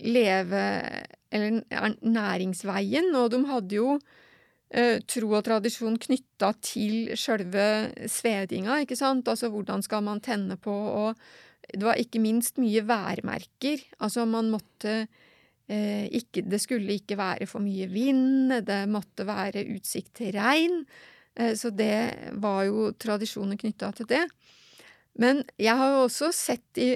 leve 0.00 0.62
Eller 1.30 1.62
næringsveien, 2.02 3.14
og 3.14 3.30
de 3.30 3.44
hadde 3.46 3.76
jo 3.76 3.98
tro 5.10 5.32
og 5.34 5.42
tradisjon 5.42 5.96
knytta 5.98 6.52
til 6.62 7.08
sjølve 7.18 7.90
svedinga, 8.06 8.76
ikke 8.84 8.94
sant, 8.98 9.26
altså 9.26 9.48
hvordan 9.50 9.82
skal 9.82 10.04
man 10.06 10.22
tenne 10.22 10.54
på, 10.62 10.70
og 10.70 11.18
det 11.70 11.82
var 11.84 11.98
ikke 12.00 12.22
minst 12.22 12.58
mye 12.62 12.82
værmerker, 12.86 13.82
altså 14.02 14.26
man 14.28 14.50
måtte 14.52 14.94
eh, 15.70 16.06
ikke 16.10 16.42
Det 16.50 16.60
skulle 16.62 16.98
ikke 16.98 17.18
være 17.18 17.46
for 17.50 17.62
mye 17.62 17.86
vind, 17.90 18.52
det 18.66 18.82
måtte 18.90 19.26
være 19.26 19.66
utsikt 19.74 20.14
til 20.22 20.34
regn, 20.34 20.84
eh, 21.36 21.54
så 21.54 21.70
det 21.70 22.34
var 22.42 22.64
jo 22.66 22.90
tradisjoner 22.98 23.58
knytta 23.60 23.92
til 23.92 24.10
det. 24.10 24.24
Men 25.20 25.44
jeg 25.58 25.76
har 25.76 25.94
jo 25.94 26.04
også 26.06 26.30
sett 26.34 26.78
i, 26.80 26.94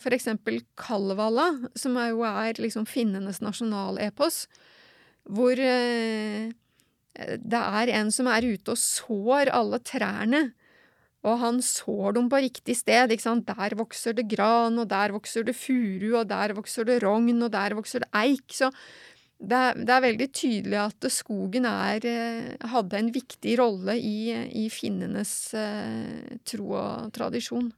for 0.00 0.14
eksempel 0.14 0.60
Kalevala, 0.78 1.50
som 1.76 1.96
jo 1.98 2.24
er 2.24 2.60
liksom 2.60 2.86
finnenes 2.88 3.40
nasjonalepos, 3.44 4.46
hvor 5.30 5.58
eh, 5.60 6.50
det 7.14 7.60
er 7.60 7.92
en 7.98 8.10
som 8.14 8.28
er 8.30 8.46
ute 8.46 8.74
og 8.74 8.80
sår 8.80 9.50
alle 9.56 9.80
trærne. 9.82 10.42
Og 11.26 11.36
han 11.42 11.58
sår 11.60 12.14
dem 12.16 12.30
på 12.32 12.40
riktig 12.40 12.78
sted, 12.78 13.12
ikke 13.12 13.26
sant. 13.26 13.48
Der 13.48 13.76
vokser 13.76 14.14
det 14.16 14.28
gran, 14.30 14.78
og 14.80 14.88
der 14.88 15.12
vokser 15.12 15.44
det 15.44 15.56
furu, 15.58 16.14
og 16.22 16.28
der 16.30 16.54
vokser 16.56 16.86
det 16.88 17.02
rogn, 17.04 17.42
og 17.44 17.52
der 17.52 17.76
vokser 17.76 18.06
det 18.06 18.08
eik. 18.16 18.46
Så 18.56 18.70
det 19.40 19.56
er, 19.56 19.76
det 19.76 19.92
er 19.92 20.04
veldig 20.04 20.28
tydelig 20.36 20.78
at 20.80 21.10
skogen 21.12 21.66
er, 21.68 22.04
eh, 22.08 22.68
hadde 22.72 22.98
en 22.98 23.12
viktig 23.12 23.58
rolle 23.60 23.96
i, 23.96 24.32
i 24.62 24.66
finnenes 24.72 25.34
eh, 25.56 26.38
tro 26.48 26.72
og 26.76 27.12
tradisjon. 27.16 27.70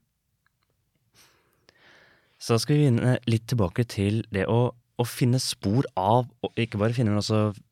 Så 2.42 2.54
da 2.54 2.62
skal 2.62 2.78
vi 2.78 2.86
vinne 2.88 3.18
litt 3.30 3.46
tilbake 3.50 3.86
til 3.86 4.24
det 4.34 4.48
å, 4.50 4.72
å 4.74 5.06
finne 5.06 5.38
spor 5.42 5.86
av, 5.98 6.26
og 6.42 6.58
ikke 6.58 6.80
bare 6.82 6.94
finne, 6.96 7.14
men 7.14 7.22
også 7.22 7.44
eh, 7.52 7.62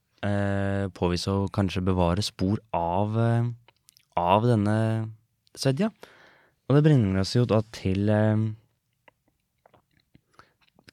påvise 0.97 1.33
og 1.33 1.51
kanskje 1.57 1.85
bevare 1.87 2.25
spor 2.25 2.61
av, 2.77 3.19
eh, 3.19 3.51
av 4.21 4.49
denne 4.49 4.79
svedja. 5.57 5.91
Og 6.69 6.77
det 6.77 6.85
bringer 6.87 7.23
oss 7.23 7.35
jo 7.37 7.47
da 7.49 7.63
til 7.73 8.11
eh, 8.13 8.49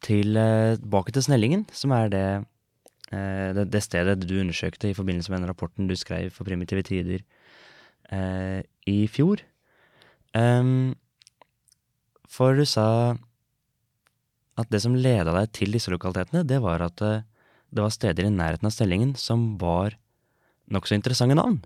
til 0.07 0.37
eh, 0.37 0.77
tilbake 0.77 1.11
til 1.11 1.25
Snellingen, 1.25 1.67
som 1.73 1.91
er 1.91 2.13
det 2.13 2.27
Eh, 3.07 3.53
det, 3.55 3.69
det, 3.71 3.83
stedet 3.85 4.19
du 4.27 4.35
undersøkte 4.41 4.89
i 4.89 4.95
forbindelse 4.95 5.31
med 5.31 5.39
den 5.39 5.49
rapporten 5.49 5.87
du 5.87 5.95
skrev 5.95 6.27
for 6.35 6.43
Primitive 6.43 6.83
Tider 6.83 7.21
eh, 8.11 8.59
i 8.83 9.07
fjor. 9.07 9.39
Um, 10.35 10.91
for 12.27 12.57
du 12.59 12.65
sa 12.67 13.15
at 14.59 14.67
det 14.73 14.81
som 14.83 14.97
leda 14.97 15.31
deg 15.31 15.53
til 15.55 15.71
disse 15.71 15.91
lokalitetene, 15.93 16.43
det 16.43 16.59
var 16.65 16.83
at 16.83 17.03
eh, 17.05 17.23
det 17.69 17.83
var 17.83 17.93
steder 17.93 18.27
i 18.27 18.33
nærheten 18.33 18.69
av 18.69 18.73
stellingen 18.73 19.13
som 19.19 19.55
var 19.61 19.97
nokså 20.71 20.95
interessante 20.97 21.37
navn. 21.37 21.59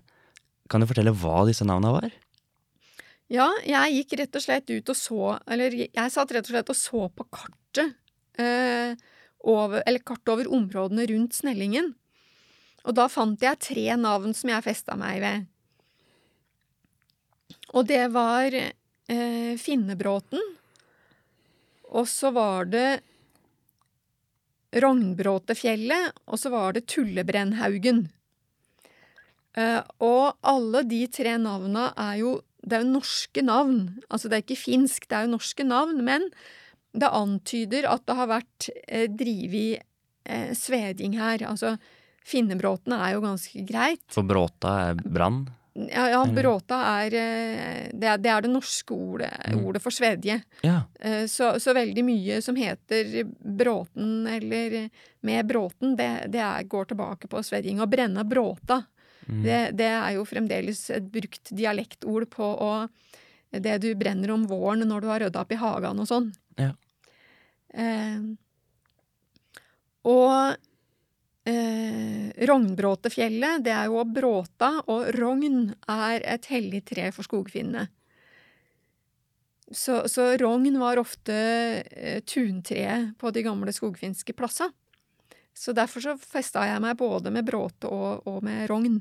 Kan 0.70 0.82
du 0.82 0.88
fortelle 0.90 1.14
hva 1.14 1.42
disse 1.48 1.66
navnene 1.66 1.94
var? 1.94 2.12
Ja, 3.32 3.48
jeg 3.64 3.96
gikk 3.96 4.18
rett 4.20 4.36
og 4.36 4.44
slett 4.44 4.68
ut 4.68 4.90
og 4.92 4.96
så 4.98 5.36
Eller 5.48 5.72
jeg 5.72 6.12
satt 6.12 6.34
rett 6.34 6.44
og 6.44 6.52
slett 6.52 6.72
og 6.72 6.76
så 6.76 7.06
på 7.08 7.26
kartet. 7.32 7.96
Eh, 8.40 8.92
over, 9.42 9.82
eller 9.86 10.04
kartet 10.04 10.32
over 10.34 10.50
områdene 10.52 11.06
rundt 11.10 11.36
Snellingen. 11.36 11.92
Og 12.86 12.96
da 12.98 13.06
fant 13.10 13.42
jeg 13.42 13.60
tre 13.62 13.86
navn 13.98 14.34
som 14.34 14.50
jeg 14.52 14.64
festa 14.64 14.96
meg 14.98 15.22
ved. 15.22 15.48
Og 17.72 17.86
det 17.88 18.04
var 18.12 18.52
eh, 18.52 19.54
Finnebråten, 19.60 20.40
og 21.92 22.08
så 22.08 22.32
var 22.34 22.68
det 22.72 23.02
Rognbråtefjellet, 24.72 26.16
og 26.26 26.40
så 26.40 26.52
var 26.52 26.76
det 26.76 26.86
Tullebrennhaugen. 26.88 28.06
Eh, 29.58 29.80
og 30.00 30.38
alle 30.48 30.80
de 30.88 31.02
tre 31.12 31.36
navna 31.40 31.90
er 32.00 32.22
jo 32.22 32.40
Det 32.62 32.76
er 32.78 32.84
jo 32.84 32.92
norske 32.94 33.42
navn. 33.42 33.78
Altså, 34.06 34.28
det 34.30 34.36
er 34.36 34.42
ikke 34.44 34.56
finsk, 34.70 35.08
det 35.10 35.16
er 35.18 35.24
jo 35.26 35.32
norske 35.32 35.64
navn, 35.66 35.96
men 36.06 36.28
det 36.94 37.08
antyder 37.10 37.88
at 37.90 38.04
det 38.06 38.14
har 38.14 38.28
vært 38.30 38.68
eh, 38.86 39.08
drevet 39.10 39.82
eh, 40.22 40.52
sveding 40.54 41.16
her. 41.18 41.42
Altså, 41.42 41.74
Finnebråten 42.22 42.94
er 42.94 43.16
jo 43.16 43.24
ganske 43.24 43.64
greit. 43.66 44.04
For 44.14 44.22
bråta 44.22 44.76
er 44.92 45.02
brann? 45.02 45.48
Ja, 45.72 46.08
ja 46.10 46.24
bråta 46.28 46.78
er 46.98 47.14
eh, 47.16 47.84
det, 47.92 48.06
er 48.06 48.18
det, 48.20 48.28
er 48.28 48.44
det 48.44 48.50
norske 48.52 48.92
ordet, 48.92 49.30
mm. 49.48 49.62
ordet 49.64 49.80
for 49.80 49.94
svedje. 49.94 50.36
Ja. 50.60 50.82
Eh, 51.00 51.24
så, 51.30 51.54
så, 51.60 51.72
veldig 51.76 52.04
mye 52.04 52.40
som 52.44 52.58
heter 52.60 53.22
Bråten 53.40 54.26
eller 54.28 54.90
med 55.24 55.48
Bråten, 55.48 55.96
det, 55.96 56.10
det 56.34 56.42
er, 56.44 56.68
går 56.68 56.92
tilbake 56.92 57.30
på 57.32 57.40
svedjing. 57.46 57.80
Å 57.80 57.88
brenne 57.88 58.24
bråta, 58.28 58.82
mm. 59.24 59.40
det, 59.46 59.60
det, 59.80 59.88
er 59.96 60.18
jo 60.18 60.26
fremdeles 60.28 60.84
et 60.92 61.08
brukt 61.14 61.54
dialektord 61.56 62.28
på 62.32 62.52
å 62.52 62.72
det 63.52 63.78
du 63.84 63.90
brenner 64.00 64.30
om 64.32 64.46
våren 64.48 64.86
når 64.88 65.00
du 65.00 65.08
har 65.12 65.24
rydda 65.26 65.40
opp 65.42 65.52
i 65.52 65.60
hagen 65.60 65.98
og 66.00 66.08
sånn. 66.08 66.30
Ja. 66.60 66.72
Eh, 67.72 68.20
og 70.08 70.70
eh, 71.48 72.46
Rognbråtefjellet, 72.48 73.64
det 73.64 73.72
er 73.74 73.90
jo 73.90 74.04
bråta, 74.08 74.74
og 74.90 75.10
rogn 75.16 75.72
er 75.90 76.24
et 76.34 76.48
hellig 76.52 76.84
tre 76.90 77.10
for 77.14 77.26
skogfinnene. 77.26 77.88
Så, 79.72 80.02
så, 80.10 80.34
rogn 80.36 80.76
var 80.80 81.00
ofte 81.00 81.34
eh, 81.80 82.20
tuntreet 82.28 83.14
på 83.18 83.32
de 83.32 83.44
gamle 83.46 83.72
skogfinske 83.72 84.34
plassa. 84.36 84.68
Så 85.56 85.72
derfor 85.76 86.04
så 86.04 86.16
festa 86.20 86.64
jeg 86.68 86.80
meg 86.84 86.98
både 87.00 87.32
med 87.32 87.46
bråte 87.48 87.88
og, 87.88 88.26
og 88.28 88.42
med 88.44 88.66
rogn. 88.68 89.00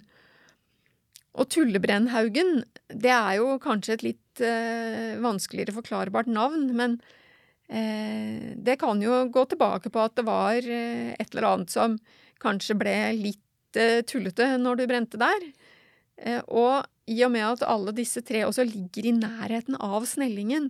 Og 1.32 1.47
Tullebrennhaugen, 1.51 2.62
det 2.91 3.12
er 3.12 3.39
jo 3.39 3.56
kanskje 3.63 3.97
et 3.97 4.06
litt 4.06 4.43
eh, 4.43 5.17
vanskeligere 5.23 5.75
forklarbart 5.75 6.32
navn, 6.32 6.69
men 6.75 6.99
Eh, 7.71 8.51
det 8.56 8.75
kan 8.75 8.99
jo 9.01 9.30
gå 9.32 9.45
tilbake 9.47 9.89
på 9.89 10.01
at 10.04 10.17
det 10.19 10.25
var 10.27 10.58
eh, 10.60 11.13
et 11.15 11.30
eller 11.32 11.47
annet 11.54 11.71
som 11.71 11.95
kanskje 12.41 12.77
ble 12.80 12.95
litt 13.19 13.80
eh, 13.80 14.01
tullete 14.08 14.56
når 14.62 14.82
du 14.82 14.88
brente 14.89 15.21
der. 15.21 15.51
Og 16.54 16.84
i 17.10 17.15
og 17.25 17.32
med 17.34 17.47
at 17.47 17.63
alle 17.65 17.93
disse 17.97 18.21
tre 18.21 18.43
også 18.45 18.62
ligger 18.67 19.08
i 19.10 19.13
nærheten 19.15 19.73
av 19.82 20.04
snellingen, 20.06 20.67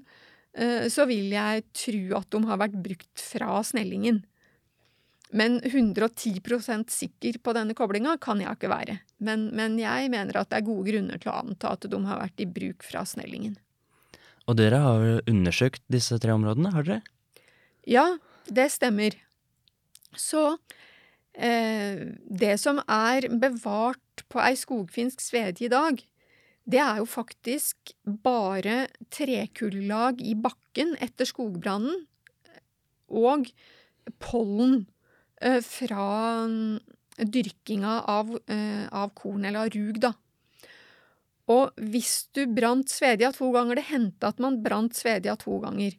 så 0.87 1.03
vil 1.09 1.33
jeg 1.33 1.65
tro 1.75 1.99
at 2.21 2.29
de 2.31 2.39
har 2.47 2.59
vært 2.61 2.77
brukt 2.85 3.19
fra 3.19 3.57
snellingen. 3.67 4.21
Men 5.31 5.61
110% 5.61 6.89
sikker 6.91 7.37
på 7.43 7.53
denne 7.55 7.75
koblinga 7.75 8.17
kan 8.21 8.41
jeg 8.43 8.51
ikke 8.57 8.71
være. 8.71 8.97
Men, 9.23 9.47
men 9.55 9.77
jeg 9.79 10.09
mener 10.11 10.41
at 10.41 10.51
det 10.51 10.59
er 10.59 10.67
gode 10.67 10.91
grunner 10.91 11.21
til 11.21 11.31
å 11.31 11.37
anta 11.39 11.71
at 11.77 11.87
de 11.87 11.99
har 12.07 12.19
vært 12.19 12.43
i 12.43 12.47
bruk 12.51 12.83
fra 12.83 13.05
snellingen. 13.07 13.55
Og 14.49 14.57
dere 14.59 14.81
har 14.83 15.05
undersøkt 15.29 15.83
disse 15.91 16.17
tre 16.19 16.35
områdene, 16.35 16.73
har 16.75 16.87
dere? 16.87 16.99
Ja, 17.87 18.05
det 18.51 18.67
stemmer. 18.75 19.15
Så 20.19 20.43
eh, 20.51 20.80
det 21.41 22.53
som 22.61 22.77
er 22.85 23.25
bevart 23.41 24.21
på 24.29 24.41
ei 24.43 24.53
skogfinsk 24.59 25.23
svedje 25.23 25.65
i 25.65 25.71
dag, 25.73 26.03
det 26.69 26.79
er 26.79 27.01
jo 27.01 27.07
faktisk 27.09 27.95
bare 28.05 28.85
trekullag 29.09 30.21
i 30.21 30.35
bakken 30.37 30.93
etter 31.01 31.25
skogbrannen 31.25 32.03
og 33.11 33.49
pollen 34.21 34.85
eh, 35.41 35.59
fra 35.65 36.47
mm, 36.47 36.79
dyrkinga 37.27 37.97
av, 38.09 38.33
eh, 38.47 38.85
av 38.87 39.11
korn, 39.17 39.45
eller 39.45 39.65
av 39.65 39.73
rug, 39.75 39.99
da. 40.03 40.13
Og 41.51 41.81
hvis 41.91 42.29
du 42.37 42.45
brant 42.47 42.87
Svedia 42.87 43.31
to 43.35 43.49
ganger 43.51 43.75
Det 43.75 43.89
hendte 43.89 44.29
at 44.29 44.37
man 44.39 44.61
brant 44.63 44.95
Svedia 44.95 45.33
to 45.35 45.57
ganger. 45.59 45.97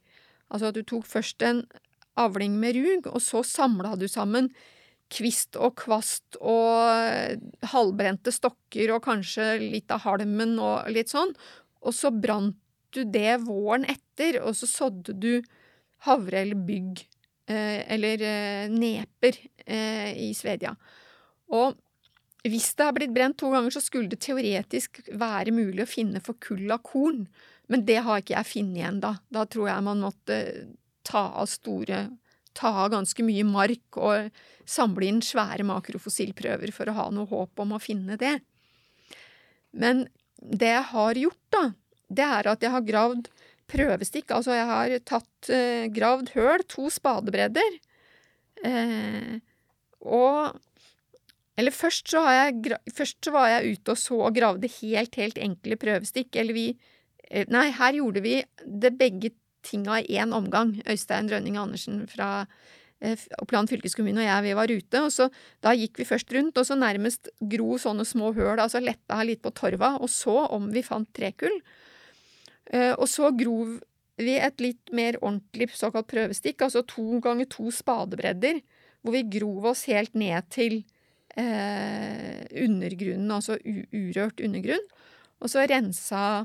Altså 0.49 0.71
at 0.71 0.79
du 0.79 0.85
tok 0.87 1.05
først 1.05 1.43
en 1.45 1.65
avling 2.17 2.55
med 2.61 2.79
rug, 2.79 3.11
og 3.11 3.21
så 3.25 3.43
samla 3.45 3.97
du 3.99 4.07
sammen 4.09 4.53
kvist 5.13 5.59
og 5.61 5.77
kvast 5.83 6.39
og 6.41 7.69
halvbrente 7.73 8.33
stokker 8.33 8.95
og 8.95 9.05
kanskje 9.05 9.59
litt 9.61 9.93
av 9.93 10.07
halmen 10.07 10.57
og 10.63 10.89
litt 10.93 11.13
sånn, 11.13 11.35
og 11.83 11.97
så 11.97 12.13
brant 12.15 12.59
du 12.93 13.05
det 13.09 13.41
våren 13.47 13.87
etter, 13.89 14.41
og 14.43 14.57
så 14.57 14.69
sådde 14.69 15.17
du 15.21 15.33
havre 16.07 16.43
eller 16.43 16.59
bygg, 16.67 17.05
eh, 17.49 17.81
eller 17.95 18.25
eh, 18.27 18.67
neper, 18.73 19.39
eh, 19.65 20.13
i 20.29 20.33
Svedia. 20.37 20.75
Og 21.53 21.79
hvis 22.43 22.73
det 22.75 22.87
har 22.89 22.95
blitt 22.97 23.15
brent 23.15 23.39
to 23.39 23.53
ganger, 23.53 23.71
så 23.71 23.83
skulle 23.83 24.11
det 24.11 24.21
teoretisk 24.25 25.03
være 25.09 25.55
mulig 25.55 25.85
å 25.85 25.91
finne 25.91 26.23
forkulla 26.25 26.81
korn, 26.83 27.27
men 27.71 27.85
det 27.89 28.01
har 28.05 28.21
ikke 28.21 28.35
jeg 28.35 28.51
funnet 28.51 28.81
igjen 28.81 29.03
da. 29.05 29.15
Da 29.33 29.47
tror 29.49 29.71
jeg 29.71 29.87
man 29.87 30.03
måtte 30.03 30.39
ta 31.07 31.29
av 31.39 31.49
store 31.51 32.05
Ta 32.59 32.89
ganske 32.93 33.25
mye 33.27 33.45
mark 33.49 33.99
og 34.01 34.33
samle 34.69 35.09
inn 35.09 35.23
svære 35.25 35.67
makrofossilprøver 35.69 36.73
for 36.75 36.91
å 36.91 36.97
ha 36.99 37.07
noe 37.15 37.31
håp 37.31 37.63
om 37.65 37.77
å 37.77 37.83
finne 37.83 38.19
det. 38.21 38.39
Men 39.73 40.07
det 40.37 40.73
jeg 40.73 40.89
har 40.91 41.23
gjort, 41.27 41.45
da, 41.55 41.65
det 42.13 42.27
er 42.27 42.51
at 42.53 42.65
jeg 42.65 42.75
har 42.75 42.85
gravd 42.85 43.31
prøvestikk, 43.73 44.35
altså 44.37 44.57
jeg 44.57 44.69
har 44.69 44.99
tatt, 45.09 45.49
eh, 45.49 45.89
gravd 45.95 46.35
høl, 46.35 46.65
to 46.69 46.91
spadebredder, 46.93 47.81
Eh, 48.63 49.39
og 50.07 50.61
Eller 51.59 51.75
først 51.75 52.09
så, 52.09 52.23
jeg, 52.33 52.79
først 52.97 53.19
så 53.27 53.33
var 53.35 53.51
jeg 53.51 53.77
ute 53.77 53.93
og 53.93 53.99
så 54.01 54.17
og 54.25 54.35
gravde 54.35 54.71
helt, 54.81 55.19
helt 55.21 55.39
enkle 55.39 55.77
prøvestikk. 55.77 56.39
Eller 56.41 56.57
vi 56.57 56.67
eh, 57.29 57.45
Nei, 57.53 57.69
her 57.77 57.99
gjorde 57.99 58.23
vi 58.25 58.39
det 58.65 58.95
begge 58.99 59.35
tinga 59.67 60.01
i 60.03 60.19
én 60.21 60.35
omgang. 60.35 60.75
Øystein 60.89 61.31
Rønning 61.31 61.59
Andersen 61.61 62.03
fra 62.11 62.47
eh, 63.01 63.19
Oppland 63.43 63.71
fylkeskommune 63.71 64.23
og 64.23 64.29
jeg, 64.29 64.47
vi 64.47 64.57
var 64.59 64.73
ute. 64.73 65.05
Og 65.05 65.13
så 65.15 65.29
da 65.65 65.75
gikk 65.77 66.03
vi 66.03 66.09
først 66.09 66.33
rundt, 66.35 66.59
og 66.59 66.69
så 66.69 66.79
nærmest 66.79 67.31
gro 67.55 67.79
sånne 67.81 68.07
små 68.09 68.33
høl, 68.37 68.59
altså 68.59 68.83
letta 68.83 69.21
her 69.21 69.31
litt 69.31 69.43
på 69.45 69.55
torva, 69.57 69.97
og 70.01 70.11
så 70.13 70.45
om 70.55 70.71
vi 70.75 70.85
fant 70.87 71.11
trekull. 71.17 71.61
Eh, 72.73 72.93
og 72.93 73.09
så 73.11 73.33
grov 73.37 73.79
vi 74.21 74.37
et 74.39 74.63
litt 74.63 74.93
mer 74.95 75.19
ordentlig 75.23 75.71
såkalt 75.77 76.11
prøvestikk, 76.11 76.63
altså 76.63 76.85
to 76.87 77.19
ganger 77.25 77.49
to 77.51 77.71
spadebredder, 77.75 78.61
hvor 79.03 79.17
vi 79.17 79.25
grov 79.39 79.73
oss 79.73 79.87
helt 79.91 80.15
ned 80.19 80.47
til 80.53 80.83
eh, 81.35 82.45
undergrunnen, 82.63 83.31
altså 83.35 83.59
urørt 83.65 84.43
undergrunn. 84.45 84.85
Og 85.43 85.51
så 85.51 85.65
rensa, 85.67 86.45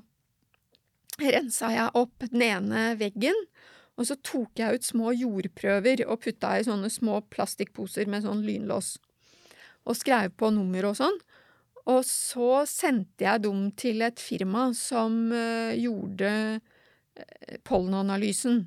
rensa 1.22 1.72
jeg 1.74 1.94
opp 1.98 2.28
den 2.30 2.44
ene 2.46 2.92
veggen, 3.00 3.38
og 3.98 4.06
så 4.10 4.18
tok 4.22 4.60
jeg 4.62 4.78
ut 4.78 4.86
små 4.86 5.14
jordprøver 5.18 6.06
og 6.06 6.22
putta 6.26 6.54
i 6.60 6.66
sånne 6.68 6.90
små 6.94 7.24
plastikkposer 7.34 8.10
med 8.10 8.28
sånn 8.28 8.46
lynlås, 8.46 8.96
og 9.88 9.98
skrev 9.98 10.36
på 10.38 10.52
nummer 10.54 10.92
og 10.92 10.98
sånn. 11.00 11.18
Og 11.88 12.04
så 12.04 12.64
sendte 12.68 13.24
jeg 13.24 13.46
dem 13.46 13.70
til 13.80 14.04
et 14.04 14.20
firma 14.20 14.70
som 14.76 15.30
eh, 15.32 15.78
gjorde 15.80 16.32
eh, 16.60 17.60
pollenanalysen. 17.64 18.66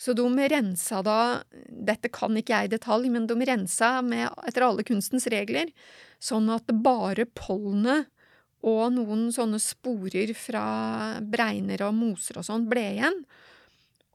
Så 0.00 0.14
de 0.18 0.24
rensa 0.50 1.02
da 1.06 1.18
Dette 1.52 2.10
kan 2.10 2.34
ikke 2.38 2.56
jeg 2.56 2.70
i 2.70 2.72
detalj, 2.72 3.10
men 3.12 3.28
de 3.30 3.36
rensa 3.46 4.00
med, 4.02 4.32
etter 4.48 4.64
alle 4.66 4.86
kunstens 4.86 5.28
regler, 5.30 5.70
sånn 6.22 6.48
at 6.50 6.72
bare 6.82 7.28
pollenet 7.36 8.08
og 8.62 8.92
noen 8.94 9.26
sånne 9.34 9.58
sporer 9.62 10.30
fra 10.38 10.64
bregner 11.20 11.82
og 11.88 11.96
moser 11.98 12.38
og 12.38 12.46
sånn 12.46 12.68
ble 12.70 12.84
igjen. 12.94 13.18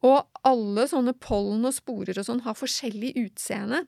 Og 0.08 0.24
alle 0.48 0.86
sånne 0.88 1.14
pollen 1.20 1.68
og 1.68 1.76
sporer 1.76 2.20
og 2.20 2.28
sånn 2.28 2.44
har 2.46 2.58
forskjellig 2.58 3.16
utseende. 3.26 3.84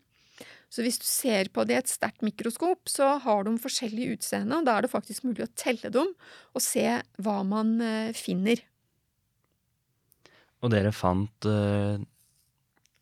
Så 0.69 0.83
hvis 0.85 0.99
du 1.01 1.05
ser 1.07 1.49
på 1.53 1.63
det 1.65 1.75
i 1.75 1.79
et 1.81 1.89
sterkt 1.89 2.21
mikroskop, 2.25 2.89
så 2.91 3.15
har 3.23 3.45
de 3.45 3.55
forskjellig 3.61 4.11
utseende, 4.15 4.59
og 4.59 4.67
da 4.67 4.75
er 4.77 4.85
det 4.85 4.91
faktisk 4.91 5.25
mulig 5.25 5.47
å 5.47 5.53
telle 5.57 5.89
dem 5.93 6.11
og 6.53 6.61
se 6.61 6.85
hva 7.17 7.39
man 7.47 7.73
eh, 7.81 8.11
finner. 8.17 8.61
Og 10.59 10.73
dere 10.73 10.91
fant 10.93 11.47
øh, 11.47 11.97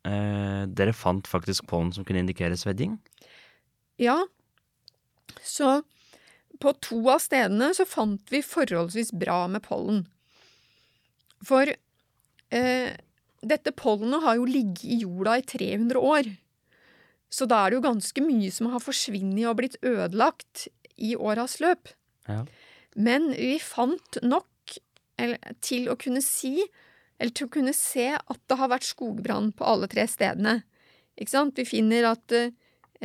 øh, 0.06 0.64
Dere 0.78 0.94
fant 0.94 1.28
faktisk 1.28 1.66
pollen 1.68 1.90
som 1.96 2.06
kunne 2.06 2.22
indikere 2.22 2.58
svedding? 2.60 2.96
Ja, 4.00 4.20
så 5.42 5.82
på 6.60 6.74
to 6.84 7.00
av 7.14 7.22
stedene 7.24 7.72
så 7.78 7.86
fant 7.88 8.34
vi 8.34 8.44
forholdsvis 8.46 9.14
bra 9.16 9.46
med 9.52 9.64
pollen. 9.66 10.06
For 11.46 11.70
eh, 11.70 12.90
dette 13.46 13.74
pollenet 13.78 14.24
har 14.24 14.40
jo 14.40 14.50
ligget 14.50 14.86
i 14.86 15.00
jorda 15.04 15.38
i 15.40 15.46
300 15.46 16.02
år. 16.02 16.32
Så 17.30 17.46
da 17.50 17.64
er 17.64 17.72
det 17.72 17.80
jo 17.80 17.88
ganske 17.88 18.24
mye 18.24 18.52
som 18.56 18.70
har 18.72 18.84
forsvunnet 18.84 19.48
og 19.50 19.58
blitt 19.60 19.78
ødelagt 19.86 20.68
i 20.96 21.14
åras 21.16 21.60
løp. 21.64 21.92
Ja. 22.28 22.44
Men 22.98 23.30
vi 23.36 23.58
fant 23.62 24.20
nok 24.24 24.78
eller, 25.20 25.42
til 25.66 25.90
å 25.92 25.98
kunne 26.00 26.24
si, 26.24 26.62
eller 27.18 27.34
til 27.36 27.50
å 27.50 27.54
kunne 27.54 27.74
se, 27.76 28.10
at 28.18 28.42
det 28.50 28.58
har 28.60 28.72
vært 28.72 28.88
skogbrann 28.88 29.52
på 29.58 29.68
alle 29.68 29.90
tre 29.92 30.08
stedene. 30.10 30.62
Ikke 31.18 31.34
sant? 31.34 31.58
Vi 31.58 31.66
finner 31.68 32.12
at 32.14 32.34
eh, 32.36 32.54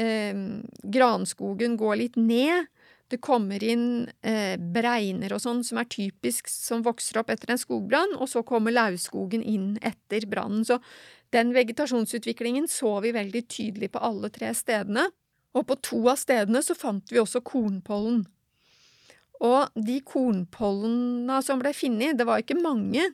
eh, 0.00 0.42
granskogen 0.84 1.78
går 1.80 2.00
litt 2.04 2.20
ned. 2.20 2.68
Det 3.12 3.18
kommer 3.20 3.60
inn 3.60 4.08
eh, 4.24 4.56
bregner 4.56 5.34
og 5.36 5.42
sånn 5.44 5.58
som 5.66 5.82
er 5.82 5.88
typisk 5.92 6.48
som 6.48 6.84
vokser 6.86 7.18
opp 7.20 7.32
etter 7.34 7.50
en 7.52 7.60
skogbrann, 7.60 8.14
og 8.16 8.30
så 8.32 8.40
kommer 8.46 8.72
lauvskogen 8.72 9.42
inn 9.44 9.74
etter 9.84 10.24
brannen. 10.30 10.64
Så 10.64 10.78
den 11.36 11.52
vegetasjonsutviklingen 11.52 12.70
så 12.72 12.94
vi 13.04 13.12
veldig 13.12 13.42
tydelig 13.52 13.90
på 13.92 14.00
alle 14.00 14.32
tre 14.32 14.54
stedene. 14.56 15.10
Og 15.52 15.66
på 15.68 15.76
to 15.84 16.00
av 16.08 16.16
stedene 16.22 16.62
så 16.64 16.76
fant 16.78 17.12
vi 17.12 17.20
også 17.20 17.42
kornpollen. 17.44 18.22
Og 19.42 19.76
de 19.76 19.98
kornpollene 20.06 21.42
som 21.44 21.60
ble 21.60 21.74
funnet, 21.76 22.16
det 22.16 22.24
var 22.28 22.40
ikke 22.40 22.56
mange, 22.62 23.10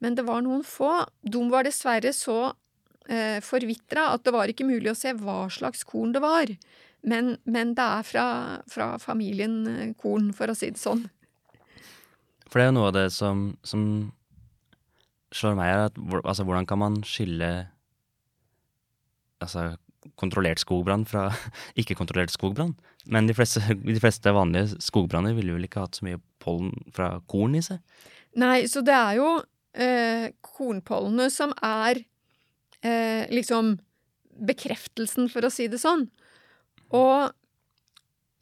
men 0.00 0.16
det 0.16 0.24
var 0.24 0.40
noen 0.46 0.64
få. 0.64 0.94
De 1.20 1.42
var 1.52 1.66
dessverre 1.68 2.14
så 2.16 2.54
eh, 3.10 3.42
forvitra 3.44 4.08
at 4.14 4.24
det 4.24 4.32
var 4.32 4.48
ikke 4.48 4.68
mulig 4.68 4.94
å 4.94 4.98
se 4.98 5.12
hva 5.18 5.44
slags 5.52 5.84
korn 5.84 6.14
det 6.16 6.22
var. 6.24 6.54
Men, 7.02 7.36
men 7.44 7.74
det 7.74 7.82
er 7.82 8.06
fra, 8.06 8.26
fra 8.70 8.94
familien 9.02 9.62
eh, 9.66 9.92
korn, 9.98 10.30
for 10.36 10.52
å 10.52 10.56
si 10.56 10.70
det 10.70 10.80
sånn. 10.80 11.08
For 12.46 12.60
det 12.60 12.66
er 12.66 12.70
jo 12.70 12.76
noe 12.76 12.90
av 12.92 12.96
det 12.98 13.08
som, 13.14 13.46
som 13.66 13.84
slår 15.34 15.56
meg, 15.58 15.72
er 15.72 15.86
at 15.88 15.98
altså, 16.22 16.46
hvordan 16.46 16.68
kan 16.68 16.82
man 16.82 17.00
skille 17.08 17.50
altså, 19.42 19.72
kontrollert 20.20 20.62
skogbrann 20.62 21.06
fra 21.08 21.30
ikke-kontrollert 21.80 22.34
skogbrann? 22.34 22.76
Men 23.10 23.26
de 23.26 23.34
fleste, 23.34 23.62
de 23.74 23.98
fleste 24.02 24.34
vanlige 24.34 24.78
skogbranner 24.84 25.34
ville 25.34 25.56
vel 25.56 25.66
ikke 25.66 25.86
hatt 25.86 25.98
så 25.98 26.06
mye 26.06 26.22
pollen 26.42 26.74
fra 26.94 27.16
korn 27.30 27.56
i 27.58 27.64
seg? 27.64 27.82
Nei, 28.38 28.62
så 28.70 28.84
det 28.84 28.94
er 28.94 29.18
jo 29.18 29.30
eh, 29.74 30.28
kornpollene 30.44 31.28
som 31.32 31.52
er 31.58 32.04
eh, 32.84 33.24
liksom 33.32 33.74
bekreftelsen, 34.42 35.28
for 35.32 35.44
å 35.44 35.52
si 35.52 35.66
det 35.72 35.80
sånn. 35.82 36.06
Og 36.96 37.32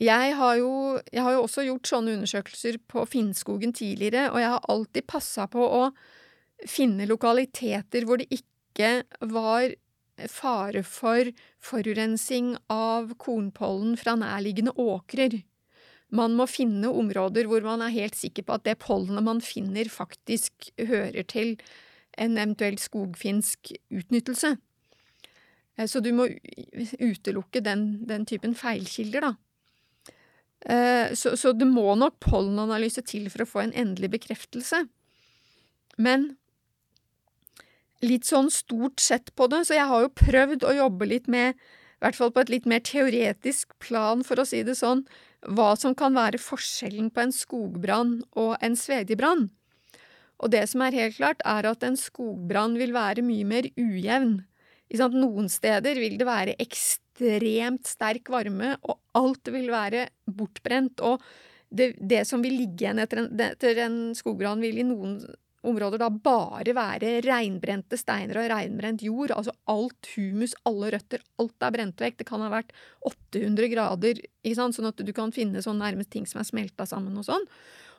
jeg 0.00 0.32
har, 0.36 0.54
jo, 0.56 1.00
jeg 1.12 1.22
har 1.22 1.36
jo 1.36 1.42
også 1.44 1.66
gjort 1.66 1.90
sånne 1.90 2.14
undersøkelser 2.16 2.80
på 2.88 3.04
Finnskogen 3.08 3.74
tidligere, 3.76 4.30
og 4.32 4.40
jeg 4.40 4.52
har 4.54 4.70
alltid 4.72 5.06
passa 5.10 5.44
på 5.50 5.60
å 5.60 5.82
finne 6.68 7.08
lokaliteter 7.08 8.06
hvor 8.08 8.20
det 8.20 8.30
ikke 8.32 9.02
var 9.28 9.74
fare 10.28 10.82
for 10.84 11.30
forurensing 11.64 12.54
av 12.72 13.14
kornpollen 13.20 13.96
fra 14.00 14.16
nærliggende 14.20 14.74
åkrer. 14.80 15.42
Man 16.10 16.34
må 16.36 16.46
finne 16.50 16.90
områder 16.90 17.46
hvor 17.48 17.64
man 17.64 17.84
er 17.84 17.94
helt 17.94 18.18
sikker 18.18 18.46
på 18.46 18.56
at 18.56 18.66
det 18.66 18.80
pollenet 18.82 19.24
man 19.24 19.40
finner, 19.44 19.88
faktisk 19.88 20.72
hører 20.80 21.22
til 21.28 21.54
en 22.18 22.36
eventuell 22.36 22.80
skogfinsk 22.80 23.72
utnyttelse. 23.94 24.56
Eh, 25.80 25.86
Så 25.88 26.02
du 26.04 26.12
må 26.12 26.28
utelukke 27.00 27.62
den, 27.64 28.04
den 28.06 28.26
typen 28.28 28.54
feilkilder, 28.54 29.30
da. 29.30 29.32
Eh, 30.68 31.14
Så, 31.16 31.36
så 31.40 31.54
det 31.56 31.68
må 31.68 31.94
nok 31.96 32.20
pollenanalyse 32.20 33.02
til 33.08 33.30
for 33.32 33.44
å 33.44 33.48
få 33.48 33.64
en 33.64 33.72
endelig 33.72 34.12
bekreftelse. 34.18 34.84
Men 35.98 36.36
litt 38.00 38.24
sånn 38.28 38.48
stort 38.52 39.00
sett 39.00 39.34
på 39.36 39.48
det, 39.52 39.66
så 39.68 39.76
jeg 39.76 39.88
har 39.88 40.06
jo 40.06 40.16
prøvd 40.16 40.64
å 40.64 40.76
jobbe 40.76 41.08
litt 41.08 41.28
med, 41.28 41.56
i 42.00 42.04
hvert 42.04 42.16
fall 42.16 42.32
på 42.32 42.40
et 42.40 42.52
litt 42.52 42.68
mer 42.68 42.80
teoretisk 42.80 43.74
plan, 43.78 44.24
for 44.24 44.40
å 44.40 44.46
si 44.48 44.62
det 44.64 44.78
sånn, 44.78 45.04
hva 45.44 45.74
som 45.76 45.94
kan 45.96 46.16
være 46.16 46.40
forskjellen 46.40 47.10
på 47.12 47.26
en 47.26 47.32
skogbrann 47.32 48.14
og 48.40 48.56
en 48.64 48.76
svedjebrann. 48.76 49.50
Og 50.40 50.52
det 50.52 50.66
som 50.72 50.80
er 50.84 50.96
helt 50.96 51.18
klart, 51.18 51.44
er 51.44 51.68
at 51.68 51.84
en 51.84 51.98
skogbrann 52.00 52.78
vil 52.80 52.94
være 52.96 53.24
mye 53.24 53.44
mer 53.44 53.68
ujevn. 53.76 54.40
Noen 54.90 55.46
steder 55.52 55.98
vil 56.02 56.16
det 56.18 56.26
være 56.26 56.56
ekstremt 56.58 57.86
sterk 57.86 58.30
varme, 58.32 58.74
og 58.82 58.98
alt 59.14 59.52
vil 59.52 59.70
være 59.70 60.08
bortbrent. 60.26 61.02
Og 61.06 61.22
det, 61.70 61.94
det 62.00 62.24
som 62.26 62.42
vil 62.42 62.56
ligge 62.58 62.86
igjen 62.86 62.98
etter 62.98 63.22
en, 63.22 63.30
etter 63.44 63.84
en 63.86 64.00
skogbrann, 64.18 64.62
vil 64.64 64.82
i 64.82 64.86
noen 64.88 65.20
områder 65.60 66.00
da 66.00 66.08
bare 66.10 66.72
være 66.74 67.18
reinbrente 67.24 67.98
steiner 68.00 68.40
og 68.40 68.48
reinbrent 68.52 69.02
jord. 69.04 69.34
Altså 69.36 69.54
alt 69.70 70.08
humus, 70.14 70.56
alle 70.68 70.94
røtter, 70.96 71.22
alt 71.42 71.66
er 71.66 71.74
brent 71.76 72.00
vekk. 72.00 72.18
Det 72.20 72.28
kan 72.28 72.44
ha 72.44 72.48
vært 72.52 72.72
800 73.06 73.70
grader, 73.74 74.22
ikke 74.42 74.56
sant? 74.58 74.78
sånn 74.78 74.90
at 74.90 75.04
du 75.04 75.12
kan 75.16 75.34
finne 75.36 75.62
sånn 75.64 75.80
nærmest 75.82 76.12
ting 76.14 76.26
som 76.28 76.42
er 76.42 76.48
smelta 76.48 76.88
sammen 76.88 77.18
og 77.20 77.28
sånn. 77.28 77.46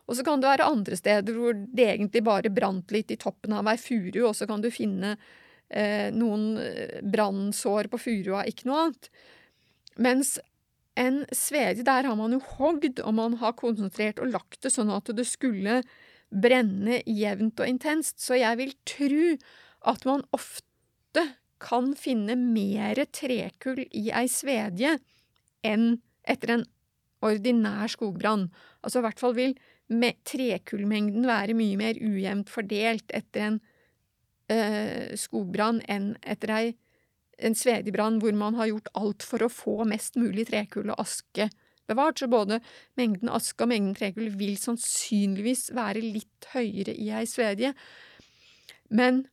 Og 0.09 0.17
så 0.17 0.25
kan 0.25 0.41
det 0.41 0.49
være 0.49 0.67
andre 0.67 0.97
steder 0.97 1.37
hvor 1.37 1.53
det 1.55 1.85
egentlig 1.93 2.23
bare 2.25 2.51
brant 2.51 2.91
litt 2.91 3.13
i 3.13 3.19
toppen 3.21 3.53
av 3.55 3.69
ei 3.69 3.77
furu, 3.79 4.25
og 4.25 4.35
så 4.35 4.47
kan 4.49 4.63
du 4.63 4.71
finne 4.73 5.15
noen 6.13 6.55
eh, 6.61 6.99
brannsår 7.03 7.89
på 7.91 7.99
furua, 8.01 8.45
ikke 8.49 8.67
noe 8.69 8.85
annet. 8.85 9.11
Mens 10.01 10.37
en 10.99 11.21
svedje, 11.35 11.85
der 11.87 12.07
har 12.07 12.17
man 12.19 12.35
jo 12.35 12.41
hogd, 12.57 12.99
og 12.99 13.13
man 13.15 13.37
har 13.41 13.55
konsentrert 13.59 14.19
og 14.19 14.33
lagt 14.33 14.61
det 14.65 14.73
sånn 14.73 14.91
at 14.91 15.11
det 15.15 15.27
skulle 15.29 15.81
brenne 16.31 17.01
jevnt 17.07 17.59
og 17.59 17.71
intenst. 17.71 18.19
Så 18.23 18.39
jeg 18.39 18.59
vil 18.59 18.75
tro 18.87 19.31
at 19.91 20.05
man 20.07 20.25
ofte 20.35 21.25
kan 21.61 21.93
finne 21.97 22.35
mer 22.39 23.03
trekull 23.13 23.83
i 23.85 24.09
ei 24.09 24.27
svedje 24.31 24.97
enn 25.67 25.99
etter 26.29 26.55
en 26.55 26.63
ordinær 27.21 27.91
skogbrann. 27.91 28.47
Altså 28.81 29.01
i 29.01 29.05
hvert 29.05 29.21
fall 29.21 29.35
vil 29.37 29.53
trekullmengden 30.25 31.27
være 31.27 31.55
mye 31.57 31.77
mer 31.79 31.99
ujevnt 31.99 32.49
fordelt 32.49 33.11
etter 33.13 33.47
en 33.47 33.59
eh, 34.51 35.17
skogbrann 35.19 35.81
enn 35.91 36.13
etter 36.21 36.55
ei 36.55 36.71
en 37.41 37.57
svedjebrann 37.57 38.19
hvor 38.21 38.35
man 38.37 38.57
har 38.59 38.69
gjort 38.69 38.91
alt 38.97 39.25
for 39.25 39.43
å 39.43 39.51
få 39.51 39.81
mest 39.89 40.17
mulig 40.19 40.47
trekull 40.51 40.91
og 40.93 41.01
aske 41.01 41.49
bevart. 41.89 42.21
Så 42.21 42.29
både 42.31 42.61
mengden 42.99 43.31
aske 43.33 43.65
og 43.65 43.71
mengden 43.71 43.97
trekull 43.97 44.31
vil 44.37 44.57
sannsynligvis 44.61 45.69
være 45.77 46.03
litt 46.03 46.49
høyere 46.53 46.95
i 46.95 47.11
ei 47.17 47.27
svedie. 47.29 47.73
Men 48.91 49.25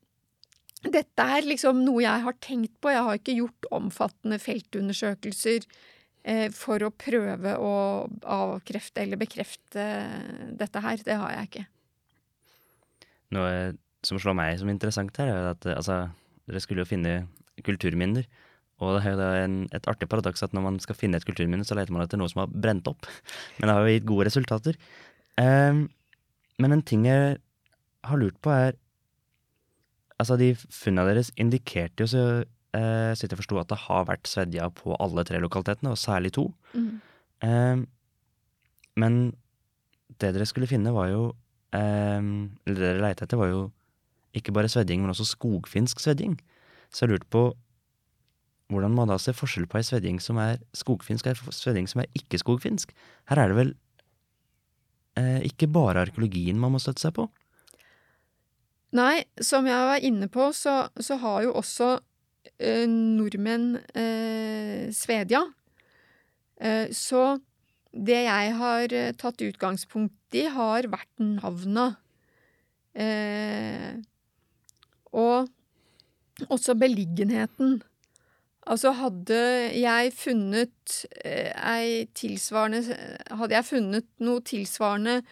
dette 0.84 1.24
er 1.36 1.46
liksom 1.46 1.82
noe 1.84 2.04
jeg 2.04 2.24
har 2.24 2.36
tenkt 2.44 2.76
på. 2.80 2.92
Jeg 2.94 3.06
har 3.06 3.18
ikke 3.18 3.38
gjort 3.40 3.70
omfattende 3.74 4.38
feltundersøkelser 4.42 5.66
eh, 6.22 6.46
for 6.54 6.84
å 6.86 6.94
prøve 6.94 7.56
å 7.58 7.74
avkrefte 8.22 9.02
eller 9.02 9.20
bekrefte 9.20 9.88
dette 10.58 10.84
her. 10.84 11.02
Det 11.04 11.18
har 11.18 11.34
jeg 11.34 11.50
ikke. 11.50 11.66
Noe 13.36 13.52
som 14.06 14.20
slår 14.20 14.36
meg 14.38 14.58
som 14.60 14.70
interessant 14.70 15.16
her, 15.20 15.32
er 15.32 15.50
at 15.52 15.66
altså, 15.72 16.06
dere 16.48 16.62
skulle 16.62 16.84
jo 16.84 16.90
finne 16.90 17.20
kulturminner. 17.66 18.28
Og 18.78 18.94
det 18.94 19.10
er 19.10 19.18
jo 19.18 19.46
en, 19.46 19.56
et 19.74 19.88
artig 19.90 20.06
paradoks 20.10 20.44
at 20.46 20.52
når 20.54 20.64
man 20.68 20.76
skal 20.82 20.96
finne 20.98 21.18
et 21.18 21.26
kulturminne, 21.26 21.66
så 21.66 21.74
leter 21.74 21.94
man 21.94 22.04
etter 22.04 22.20
noe 22.20 22.30
som 22.30 22.44
har 22.44 22.52
brent 22.52 22.86
opp. 22.90 23.08
Men 23.58 23.70
det 23.70 23.74
har 23.74 23.86
jo 23.86 23.96
gitt 23.96 24.10
gode 24.10 24.28
resultater. 24.28 24.78
Um, 25.38 25.86
men 26.58 26.74
en 26.74 26.82
ting 26.82 27.04
jeg 27.06 27.36
har 28.08 28.18
lurt 28.18 28.38
på, 28.42 28.50
er 28.50 28.78
Altså, 30.18 30.34
de 30.34 30.48
funnene 30.58 31.12
deres 31.12 31.28
indikerte 31.38 32.02
jo 32.02 32.08
så 32.10 32.22
uh, 32.42 33.12
jeg 33.14 33.36
forsto 33.38 33.60
at 33.60 33.68
det 33.70 33.76
har 33.84 34.08
vært 34.08 34.26
svedja 34.26 34.64
på 34.74 34.96
alle 34.98 35.22
tre 35.22 35.38
lokalitetene, 35.38 35.92
og 35.94 36.00
særlig 36.00 36.32
to. 36.34 36.48
Mm. 36.74 36.88
Um, 37.46 37.84
men 38.98 39.20
det 40.18 40.32
dere 40.34 40.48
skulle 40.50 40.66
finne, 40.66 40.90
var 40.90 41.12
jo 41.12 41.22
um, 41.70 42.32
Eller 42.66 42.80
det 42.80 42.82
dere 42.82 43.04
leita 43.04 43.28
etter, 43.28 43.38
var 43.38 43.52
jo 43.52 43.60
ikke 44.36 44.52
bare 44.52 44.70
svedding, 44.70 45.02
men 45.02 45.12
også 45.12 45.26
skogfinsk 45.32 46.00
svedding. 46.02 46.36
Så 46.92 47.04
jeg 47.04 47.14
lurte 47.14 47.30
på 47.32 47.48
hvordan 48.68 48.92
man 48.92 49.08
da 49.08 49.16
ser 49.20 49.36
forskjell 49.36 49.66
på 49.68 49.80
ei 49.80 49.86
svedding 49.86 50.18
som 50.20 50.36
er 50.42 50.60
skogfinsk, 50.76 51.26
og 51.26 51.52
ei 51.52 51.56
svedding 51.56 51.88
som 51.88 52.02
er 52.02 52.10
ikke-skogfinsk. 52.18 52.92
Her 53.30 53.40
er 53.40 53.52
det 53.52 53.56
vel 53.56 53.74
eh, 55.16 55.40
ikke 55.48 55.70
bare 55.72 56.04
arkeologien 56.04 56.60
man 56.60 56.74
må 56.74 56.82
støtte 56.82 57.06
seg 57.06 57.16
på? 57.16 57.28
Nei, 58.96 59.24
som 59.44 59.66
jeg 59.68 59.88
var 59.90 60.04
inne 60.04 60.28
på, 60.32 60.50
så, 60.56 60.88
så 61.00 61.18
har 61.20 61.42
jo 61.44 61.54
også 61.60 61.94
eh, 62.56 62.84
nordmenn 62.88 63.74
eh, 63.92 64.88
Svedja. 64.96 65.42
Eh, 66.60 66.88
så 66.96 67.38
det 67.92 68.20
jeg 68.26 68.54
har 68.60 68.94
eh, 68.96 69.12
tatt 69.16 69.44
utgangspunkt 69.44 70.36
i, 70.36 70.44
har 70.52 70.88
vært 70.92 71.24
navna. 71.24 71.90
Eh, 72.96 73.96
og 75.18 76.48
også 76.48 76.76
beliggenheten. 76.78 77.80
Altså, 78.68 78.92
hadde 78.92 79.40
jeg 79.80 80.12
funnet 80.12 81.02
eh, 81.24 81.52
ei 81.56 82.04
tilsvarende 82.12 82.82
Hadde 83.32 83.56
jeg 83.56 83.64
funnet 83.64 84.08
noe 84.20 84.42
tilsvarende 84.44 85.22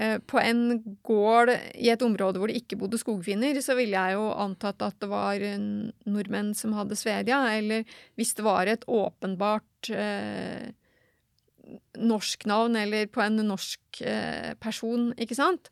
eh, 0.00 0.18
på 0.18 0.40
en 0.42 0.64
gård 1.06 1.52
i 1.54 1.92
et 1.92 2.02
område 2.02 2.42
hvor 2.42 2.50
det 2.50 2.58
ikke 2.64 2.80
bodde 2.80 2.98
skogfinner, 2.98 3.60
så 3.62 3.76
ville 3.78 3.94
jeg 3.94 4.18
jo 4.18 4.26
antatt 4.42 4.82
at 4.82 4.98
det 4.98 5.10
var 5.12 5.46
nordmenn 6.10 6.50
som 6.58 6.74
hadde 6.74 6.98
Svedia, 6.98 7.44
eller 7.54 7.86
hvis 8.18 8.34
det 8.34 8.46
var 8.48 8.66
et 8.66 8.84
åpenbart 8.90 9.92
eh, 9.94 10.72
norsk 12.02 12.46
navn, 12.50 12.76
eller 12.76 13.06
på 13.06 13.22
en 13.22 13.38
norsk 13.46 14.02
eh, 14.02 14.52
person, 14.60 15.12
ikke 15.20 15.38
sant, 15.38 15.70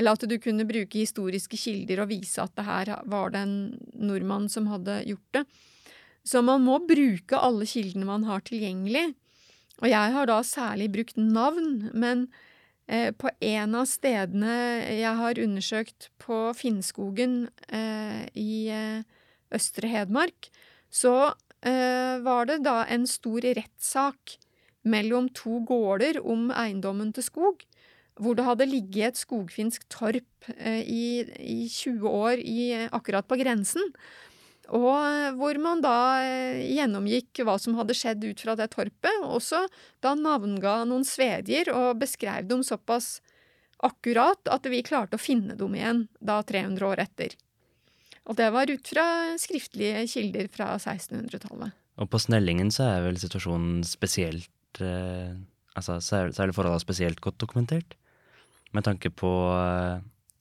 eller 0.00 0.16
at 0.16 0.24
du 0.24 0.38
kunne 0.40 0.64
bruke 0.64 1.02
historiske 1.02 1.58
kilder 1.60 2.00
og 2.00 2.08
vise 2.08 2.40
at 2.40 2.54
det 2.56 2.64
her 2.64 2.90
var 3.12 3.34
det 3.34 3.42
en 3.44 3.56
nordmann 4.00 4.48
som 4.48 4.70
hadde 4.70 5.02
gjort 5.10 5.36
det. 5.36 5.44
Så 6.24 6.40
man 6.44 6.64
må 6.64 6.78
bruke 6.88 7.36
alle 7.36 7.68
kildene 7.68 8.08
man 8.08 8.24
har 8.24 8.40
tilgjengelig. 8.46 9.10
Og 9.80 9.88
jeg 9.92 10.14
har 10.14 10.28
da 10.28 10.38
særlig 10.44 10.88
brukt 10.92 11.20
navn, 11.20 11.90
men 11.92 12.26
eh, 12.88 13.12
på 13.12 13.28
en 13.28 13.76
av 13.76 13.88
stedene 13.88 14.56
jeg 14.88 15.14
har 15.20 15.40
undersøkt 15.44 16.10
på 16.20 16.42
Finnskogen 16.56 17.42
eh, 17.68 18.24
i 18.36 18.52
eh, 18.72 19.04
Østre 19.52 19.88
Hedmark, 19.92 20.48
så 20.88 21.32
eh, 21.60 22.20
var 22.24 22.48
det 22.48 22.62
da 22.64 22.82
en 22.88 23.08
stor 23.08 23.44
rettssak 23.44 24.38
mellom 24.88 25.28
to 25.36 25.60
gårder 25.68 26.20
om 26.24 26.48
eiendommen 26.56 27.12
til 27.16 27.26
skog 27.26 27.64
hvor 28.20 28.36
det 28.36 28.46
hadde 28.46 28.68
ligget 28.68 29.14
et 29.14 29.20
skogfinsk 29.20 29.86
torp 29.92 30.50
eh, 30.56 30.82
i, 30.84 31.04
i 31.40 31.62
20 31.68 32.04
år 32.08 32.42
i, 32.42 32.60
akkurat 32.92 33.26
på 33.28 33.38
grensen. 33.40 33.86
Og 34.70 34.92
eh, 34.92 35.32
hvor 35.38 35.58
man 35.62 35.82
da 35.82 35.96
eh, 36.22 36.60
gjennomgikk 36.76 37.42
hva 37.46 37.56
som 37.60 37.78
hadde 37.78 37.96
skjedd 37.96 38.24
ut 38.28 38.44
fra 38.44 38.54
det 38.58 38.70
torpet, 38.74 39.12
og 39.24 39.40
også 39.40 39.64
da 40.04 40.14
navnga 40.18 40.82
noen 40.88 41.06
svedier 41.06 41.72
og 41.74 41.98
beskrev 42.02 42.46
dem 42.50 42.62
såpass 42.66 43.18
akkurat 43.80 44.50
at 44.52 44.66
vi 44.68 44.82
klarte 44.84 45.16
å 45.16 45.22
finne 45.22 45.56
dem 45.56 45.74
igjen 45.74 46.04
da 46.20 46.42
300 46.46 46.86
år 46.86 47.02
etter. 47.06 47.36
Og 48.28 48.36
det 48.38 48.50
var 48.54 48.70
ut 48.70 48.86
fra 48.92 49.04
skriftlige 49.40 50.04
kilder 50.12 50.50
fra 50.52 50.74
1600-tallet. 50.76 51.72
Og 52.00 52.08
på 52.12 52.20
Snellingen 52.20 52.70
så 52.72 52.86
er 52.86 53.06
vel 53.08 53.18
situasjonen 53.20 53.80
spesielt 53.88 54.82
eh, 54.84 55.32
Altså 55.78 56.00
så 56.02 56.16
er, 56.26 56.78
spesielt 56.82 57.20
godt 57.22 57.38
dokumentert? 57.40 57.94
Med 58.76 58.86
tanke 58.86 59.10
på 59.10 59.30
eh, 59.56 60.00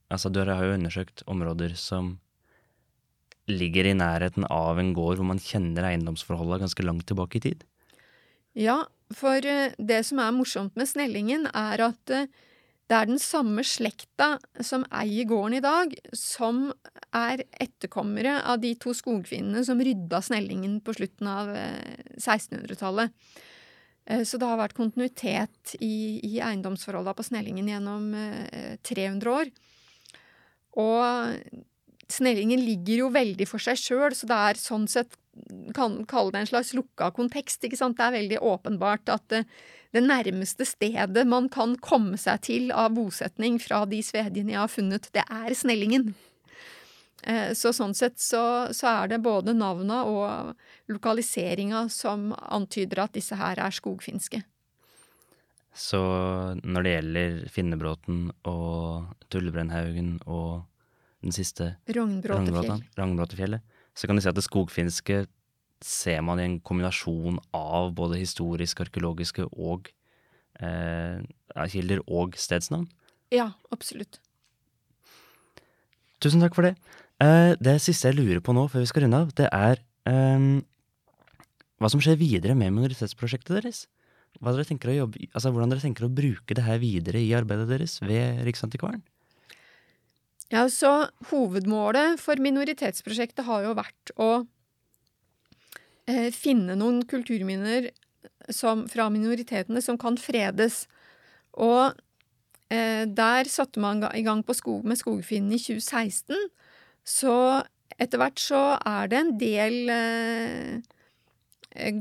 Altså, 0.10 0.32
dere 0.34 0.56
har 0.58 0.66
jo 0.66 0.74
undersøkt 0.74 1.22
områder 1.30 1.76
som 1.78 2.16
ligger 3.50 3.86
i 3.86 3.98
nærheten 3.98 4.46
av 4.50 4.80
en 4.82 4.92
gård 4.98 5.20
hvor 5.20 5.28
man 5.30 5.42
kjenner 5.42 5.86
eiendomsforholdene 5.86 6.64
ganske 6.64 6.86
langt 6.86 7.06
tilbake 7.10 7.38
i 7.38 7.44
tid. 7.44 7.66
Ja, 8.58 8.84
for 9.14 9.46
eh, 9.46 9.76
det 9.78 10.00
som 10.10 10.22
er 10.22 10.34
morsomt 10.34 10.78
med 10.80 10.90
Snellingen, 10.90 11.46
er 11.54 11.84
at 11.92 12.14
eh, 12.14 12.26
det 12.90 12.98
er 12.98 13.06
den 13.06 13.22
samme 13.22 13.62
slekta 13.62 14.32
som 14.66 14.82
eier 14.90 15.30
gården 15.30 15.60
i 15.60 15.62
dag, 15.62 15.94
som 16.18 16.72
er 17.14 17.46
etterkommere 17.62 18.40
av 18.42 18.64
de 18.66 18.74
to 18.82 18.96
skogfinnene 18.98 19.62
som 19.66 19.82
rydda 19.86 20.24
Snellingen 20.26 20.80
på 20.82 20.98
slutten 20.98 21.30
av 21.30 21.54
1600-tallet. 22.18 23.14
Eh, 24.10 24.26
så 24.26 24.42
det 24.42 24.50
har 24.50 24.60
vært 24.60 24.78
kontinuitet 24.78 25.76
i, 25.80 26.20
i 26.26 26.42
eiendomsforholdene 26.42 27.18
på 27.18 27.28
Snellingen 27.30 27.70
gjennom 27.70 28.12
eh, 28.18 28.76
300 28.90 29.34
år. 29.38 29.52
Og 30.80 31.66
Snellingen 32.10 32.62
ligger 32.66 33.06
jo 33.06 33.10
veldig 33.14 33.46
for 33.50 33.62
seg 33.62 33.78
sjøl, 33.78 34.16
så 34.18 34.30
det 34.30 34.38
er 34.50 34.62
sånn 34.62 34.88
sett 34.90 35.18
kan 35.76 36.02
kalle 36.10 36.34
det 36.34 36.42
en 36.42 36.50
slags 36.50 36.74
lukka 36.76 37.12
kontekst. 37.16 37.64
ikke 37.64 37.78
sant? 37.80 37.98
Det 37.98 38.08
er 38.08 38.18
veldig 38.18 38.40
åpenbart 38.44 39.12
at 39.14 39.24
det, 39.32 39.44
det 39.96 40.04
nærmeste 40.04 40.66
stedet 40.68 41.26
man 41.28 41.48
kan 41.54 41.78
komme 41.80 42.18
seg 42.20 42.42
til 42.50 42.74
av 42.76 42.96
bosetning 42.98 43.60
fra 43.62 43.86
de 43.90 44.02
svedjene 44.04 44.56
jeg 44.56 44.62
har 44.62 44.74
funnet, 44.74 45.08
det 45.16 45.24
er 45.24 45.56
Snellingen. 45.56 46.12
Eh, 47.24 47.52
så 47.58 47.74
sånn 47.76 47.96
sett 47.98 48.20
så, 48.22 48.70
så, 48.76 48.88
er 49.02 49.12
det 49.12 49.24
både 49.24 49.56
navna 49.58 50.04
og 50.08 50.54
lokaliseringa 50.92 51.88
som 51.92 52.32
antyder 52.38 53.04
at 53.04 53.18
disse 53.18 53.36
her 53.40 53.60
er 53.60 53.76
skogfinske. 53.76 54.42
Så 55.76 56.00
når 56.64 56.86
det 56.86 56.94
gjelder 56.96 57.42
Finnebråten 57.54 58.22
og 58.50 59.12
Tullebrennhaugen 59.32 60.18
og 60.26 60.66
den 61.24 61.36
siste 61.36 61.76
Ragnbråtefjellet, 61.92 63.62
så 63.94 64.08
kan 64.08 64.18
du 64.18 64.24
si 64.24 64.32
at 64.32 64.38
det 64.38 64.48
skogfinske 64.48 65.26
ser 65.84 66.24
man 66.26 66.40
i 66.40 66.48
en 66.48 66.58
kombinasjon 66.64 67.40
av 67.56 67.94
både 67.96 68.20
historisk, 68.20 68.82
arkeologiske 68.84 69.46
og 69.52 69.92
eh, 70.60 71.20
kilder 71.72 72.02
og 72.08 72.36
stedsnavn? 72.40 72.88
Ja, 73.32 73.52
absolutt. 73.72 74.20
Tusen 76.20 76.44
takk 76.44 76.58
for 76.58 76.68
det. 76.68 76.76
Uh, 77.20 77.54
det 77.60 77.78
siste 77.84 78.10
jeg 78.10 78.20
lurer 78.20 78.42
på 78.44 78.56
nå, 78.56 78.68
før 78.72 78.86
vi 78.86 78.90
skal 78.90 79.06
runde 79.06 79.20
av, 79.20 79.32
det 79.36 79.48
er 79.52 79.82
um, 80.08 80.62
hva 81.80 81.90
som 81.92 82.02
skjer 82.04 82.20
videre 82.20 82.56
med 82.56 82.74
minoritetsprosjektet 82.76 83.58
deres. 83.60 83.86
Dere 84.40 84.96
jobbe, 84.96 85.26
altså, 85.34 85.52
hvordan 85.52 85.72
dere 85.72 85.84
tenker 85.84 86.06
å 86.08 86.14
bruke 86.14 86.56
det 86.56 86.64
her 86.64 86.80
videre 86.80 87.20
i 87.20 87.34
arbeidet 87.36 87.68
deres 87.72 87.98
ved 88.04 88.44
Riksantikvaren? 88.48 89.02
Ja, 90.50 90.64
så 90.72 91.10
Hovedmålet 91.30 92.18
for 92.22 92.40
minoritetsprosjektet 92.42 93.46
har 93.46 93.68
jo 93.68 93.76
vært 93.78 94.14
å 94.18 94.30
eh, 96.10 96.30
finne 96.34 96.78
noen 96.80 97.04
kulturminner 97.10 97.92
som, 98.50 98.88
fra 98.90 99.10
minoritetene 99.14 99.84
som 99.86 100.00
kan 100.02 100.18
fredes. 100.18 100.88
Og 101.54 101.94
eh, 102.74 103.06
der 103.06 103.52
satte 103.52 103.82
man 103.84 104.02
i 104.14 104.24
gang 104.26 104.42
skog, 104.56 104.88
med 104.88 104.98
Skogfinnen 104.98 105.54
i 105.54 105.62
2016. 105.62 106.34
Så 107.10 107.36
etter 108.00 108.22
hvert 108.22 108.40
så 108.42 108.62
er 108.78 109.10
det 109.10 109.20
en 109.20 109.34
del 109.42 109.90
eh, 109.92 110.80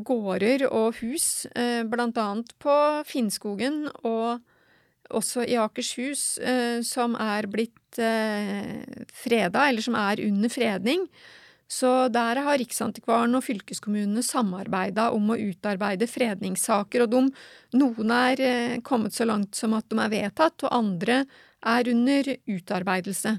gårder 0.04 0.68
og 0.68 1.00
hus, 1.00 1.46
eh, 1.56 1.82
blant 1.88 2.18
annet 2.20 2.52
på 2.62 2.76
Finnskogen 3.08 3.86
og 4.04 4.44
også 5.08 5.46
i 5.48 5.56
Akershus, 5.56 6.36
eh, 6.38 6.80
som 6.84 7.16
er 7.16 7.48
blitt 7.50 7.98
eh, 7.98 8.84
freda, 9.24 9.68
eller 9.68 9.84
som 9.84 9.96
er 9.98 10.22
under 10.26 10.52
fredning. 10.52 11.08
Så 11.68 12.08
der 12.12 12.40
har 12.44 12.56
Riksantikvaren 12.60 13.36
og 13.36 13.44
fylkeskommunene 13.44 14.22
samarbeida 14.24 15.10
om 15.12 15.32
å 15.32 15.36
utarbeide 15.36 16.08
fredningssaker, 16.08 17.04
og 17.04 17.12
de, 17.12 17.24
noen 17.76 18.14
er 18.14 18.44
eh, 18.44 18.78
kommet 18.84 19.16
så 19.16 19.28
langt 19.28 19.58
som 19.58 19.76
at 19.76 19.88
de 19.90 20.00
er 20.00 20.14
vedtatt, 20.14 20.64
og 20.64 20.76
andre 20.76 21.22
er 21.66 21.92
under 21.92 22.32
utarbeidelse. 22.48 23.38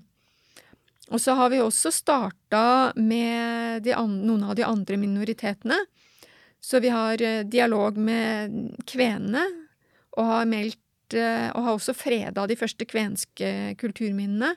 Og 1.09 1.21
så 1.21 1.33
har 1.37 1.49
vi 1.49 1.61
også 1.61 1.91
starta 1.93 2.91
med 2.95 3.87
noen 3.87 4.43
av 4.45 4.55
de 4.57 4.65
andre 4.65 4.97
minoritetene. 5.01 5.79
Så 6.61 6.81
vi 6.83 6.91
har 6.91 7.21
eh, 7.21 7.45
dialog 7.47 7.97
med 7.97 8.83
kvenene, 8.85 9.45
og 10.19 10.27
har 10.27 10.49
meldt 10.49 11.15
eh, 11.15 11.47
Og 11.55 11.63
har 11.63 11.73
også 11.73 11.95
freda 11.95 12.45
de 12.47 12.57
første 12.59 12.85
kvenske 12.85 13.75
kulturminnene, 13.79 14.53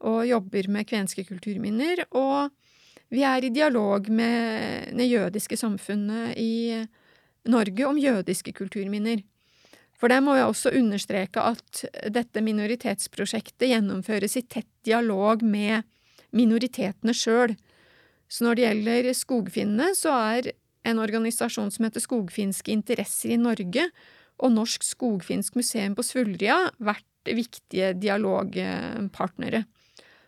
og 0.00 0.26
jobber 0.26 0.68
med 0.68 0.88
kvenske 0.88 1.24
kulturminner. 1.28 2.06
Og 2.16 2.50
vi 3.12 3.22
er 3.22 3.44
i 3.44 3.52
dialog 3.54 4.08
med 4.10 4.96
det 4.96 5.06
jødiske 5.06 5.56
samfunnet 5.56 6.34
i 6.36 6.84
Norge 7.46 7.86
om 7.86 7.98
jødiske 8.00 8.52
kulturminner. 8.52 9.22
For 9.96 10.12
der 10.12 10.20
må 10.24 10.36
jeg 10.36 10.50
også 10.50 10.74
understreke 10.76 11.40
at 11.40 11.84
dette 12.12 12.42
minoritetsprosjektet 12.44 13.70
gjennomføres 13.70 14.36
i 14.36 14.44
tett 14.44 14.68
dialog 14.84 15.44
med 15.44 15.86
minoritetene 16.36 17.14
sjøl. 17.16 17.56
Så 18.28 18.44
når 18.44 18.58
det 18.58 18.66
gjelder 18.66 19.10
skogfinnene, 19.16 19.92
så 19.96 20.12
er 20.34 20.50
en 20.86 21.00
organisasjon 21.02 21.72
som 21.72 21.86
heter 21.86 22.02
Skogfinske 22.02 22.74
interesser 22.74 23.34
i 23.34 23.40
Norge 23.40 23.88
og 24.36 24.52
Norsk 24.52 24.84
skogfinsk 24.84 25.56
museum 25.56 25.96
på 25.96 26.04
Svulria 26.04 26.58
vært 26.76 27.06
viktige 27.26 27.94
dialogpartnere. 27.98 29.64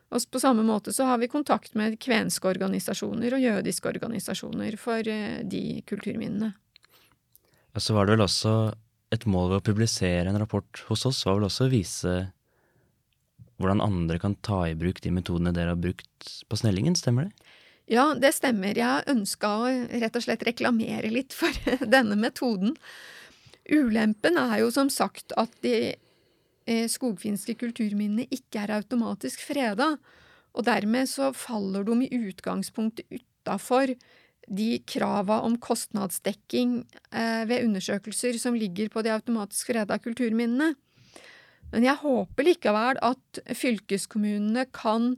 Og 0.09 0.25
på 0.33 0.41
samme 0.41 0.65
måte 0.65 0.95
så 0.97 1.05
har 1.11 1.21
vi 1.21 1.29
kontakt 1.29 1.75
med 1.77 1.99
kvenske 2.01 2.49
organisasjoner 2.49 3.37
og 3.37 3.45
jødiske 3.45 3.91
organisasjoner 3.91 4.79
for 4.81 5.05
eh, 5.05 5.43
de 5.45 5.83
kulturminnene. 5.89 6.55
Og 7.77 7.85
så 7.85 7.95
var 7.95 8.09
det 8.09 8.17
vel 8.17 8.25
også 8.25 8.55
et 9.15 9.25
mål 9.29 9.53
ved 9.53 9.61
å 9.61 9.67
publisere 9.71 10.29
en 10.29 10.41
rapport 10.41 10.83
hos 10.89 11.07
oss, 11.09 11.25
var 11.27 11.39
vel 11.39 11.49
også 11.49 11.69
å 11.69 11.73
vise 11.73 12.17
hvordan 13.59 13.83
andre 13.83 14.21
kan 14.23 14.37
ta 14.47 14.63
i 14.69 14.77
bruk 14.79 15.01
de 15.03 15.11
metodene 15.15 15.53
dere 15.55 15.75
har 15.75 15.81
brukt 15.81 16.29
på 16.47 16.59
Snellingen, 16.61 16.95
stemmer 16.99 17.27
det? 17.27 17.55
Ja, 17.89 18.13
det 18.15 18.35
stemmer. 18.37 18.77
Jeg 18.77 19.09
ønska 19.09 19.51
å 19.65 19.71
rett 20.03 20.19
og 20.19 20.25
slett 20.25 20.45
reklamere 20.47 21.09
litt 21.11 21.35
for 21.35 21.55
denne 21.95 22.19
metoden. 22.21 22.77
Ulempen 23.69 24.39
er 24.41 24.61
jo 24.63 24.71
som 24.73 24.93
sagt 24.93 25.35
at 25.41 25.53
de 25.65 25.75
eh, 26.69 26.87
skogfinske 26.89 27.57
kulturminnene 27.59 28.29
ikke 28.35 28.63
er 28.63 28.77
automatisk 28.79 29.43
freda, 29.49 29.95
og 30.57 30.67
dermed 30.69 31.09
så 31.11 31.33
faller 31.37 31.85
de 31.89 32.07
i 32.07 32.23
utgangspunktet 32.29 33.09
utafor 33.11 33.95
de 34.51 34.79
krava 34.89 35.41
om 35.47 35.57
kostnadsdekking 35.61 36.81
eh, 37.13 37.45
ved 37.49 37.67
undersøkelser 37.69 38.39
som 38.41 38.57
ligger 38.57 38.91
på 38.93 39.05
de 39.05 39.13
automatisk 39.15 39.73
freda 39.73 39.99
kulturminnene. 40.03 40.75
Men 41.73 41.85
jeg 41.85 42.01
håper 42.01 42.47
likevel 42.49 43.01
at 43.05 43.41
fylkeskommunene 43.57 44.65
kan 44.73 45.17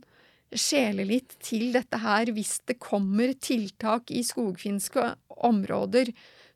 skjele 0.51 1.05
litt 1.07 1.37
til 1.45 1.69
dette 1.77 2.01
her 2.03 2.33
hvis 2.35 2.59
det 2.67 2.81
kommer 2.83 3.37
tiltak 3.39 4.11
i 4.11 4.25
skogfinske 4.27 5.13
områder 5.47 6.11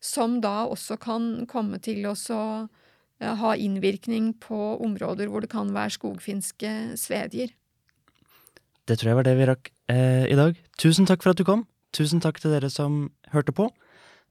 som 0.05 0.41
da 0.43 0.65
også 0.67 0.99
kan 1.01 1.47
komme 1.51 1.79
til 1.83 2.03
å 2.11 2.15
ha 3.25 3.53
innvirkning 3.57 4.33
på 4.43 4.59
områder 4.85 5.31
hvor 5.31 5.45
det 5.45 5.53
kan 5.55 5.71
være 5.73 5.95
skogfinske 5.95 6.73
svedier. 7.01 7.55
Det 8.85 8.99
tror 9.01 9.13
jeg 9.13 9.19
var 9.21 9.27
det 9.29 9.37
vi 9.39 9.47
rakk 9.49 9.71
eh, 9.89 10.27
i 10.29 10.37
dag. 10.37 10.59
Tusen 10.77 11.09
takk 11.09 11.23
for 11.25 11.33
at 11.33 11.41
du 11.41 11.47
kom. 11.49 11.65
Tusen 11.95 12.23
takk 12.23 12.41
til 12.43 12.55
dere 12.55 12.71
som 12.73 13.07
hørte 13.31 13.55
på. 13.55 13.69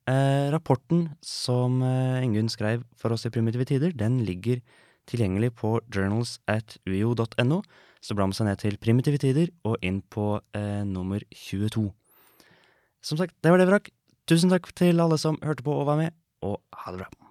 Eh, 0.09 0.51
rapporten 0.51 1.13
som 1.23 1.79
eh, 1.85 2.23
Ingunn 2.25 2.51
skrev 2.51 2.83
for 2.99 3.15
oss 3.15 3.23
i 3.23 3.31
Primitive 3.31 3.63
Tider, 3.69 3.93
den 3.95 4.19
ligger 4.27 4.59
tilgjengelig 5.07 5.53
på 5.55 5.77
journals 5.87 6.39
at 6.47 6.75
uio.no. 6.87 7.61
Så 8.03 8.15
bla 8.17 8.27
med 8.27 8.35
seg 8.35 8.49
ned 8.49 8.59
til 8.59 8.79
Primitive 8.83 9.21
Tider 9.23 9.51
og 9.63 9.79
inn 9.79 10.01
på 10.11 10.41
eh, 10.57 10.83
nummer 10.83 11.23
22. 11.31 11.87
Som 13.03 13.19
sagt, 13.19 13.35
det 13.39 13.51
var 13.51 13.63
det 13.63 13.71
vi 13.71 13.77
rakk. 13.77 13.91
Tusen 14.27 14.51
takk 14.51 14.71
til 14.75 14.99
alle 15.03 15.19
som 15.19 15.39
hørte 15.43 15.63
på 15.63 15.75
og 15.75 15.87
var 15.87 16.03
med, 16.03 16.15
og 16.43 16.59
ha 16.83 16.91
det 16.91 17.05
bra. 17.05 17.22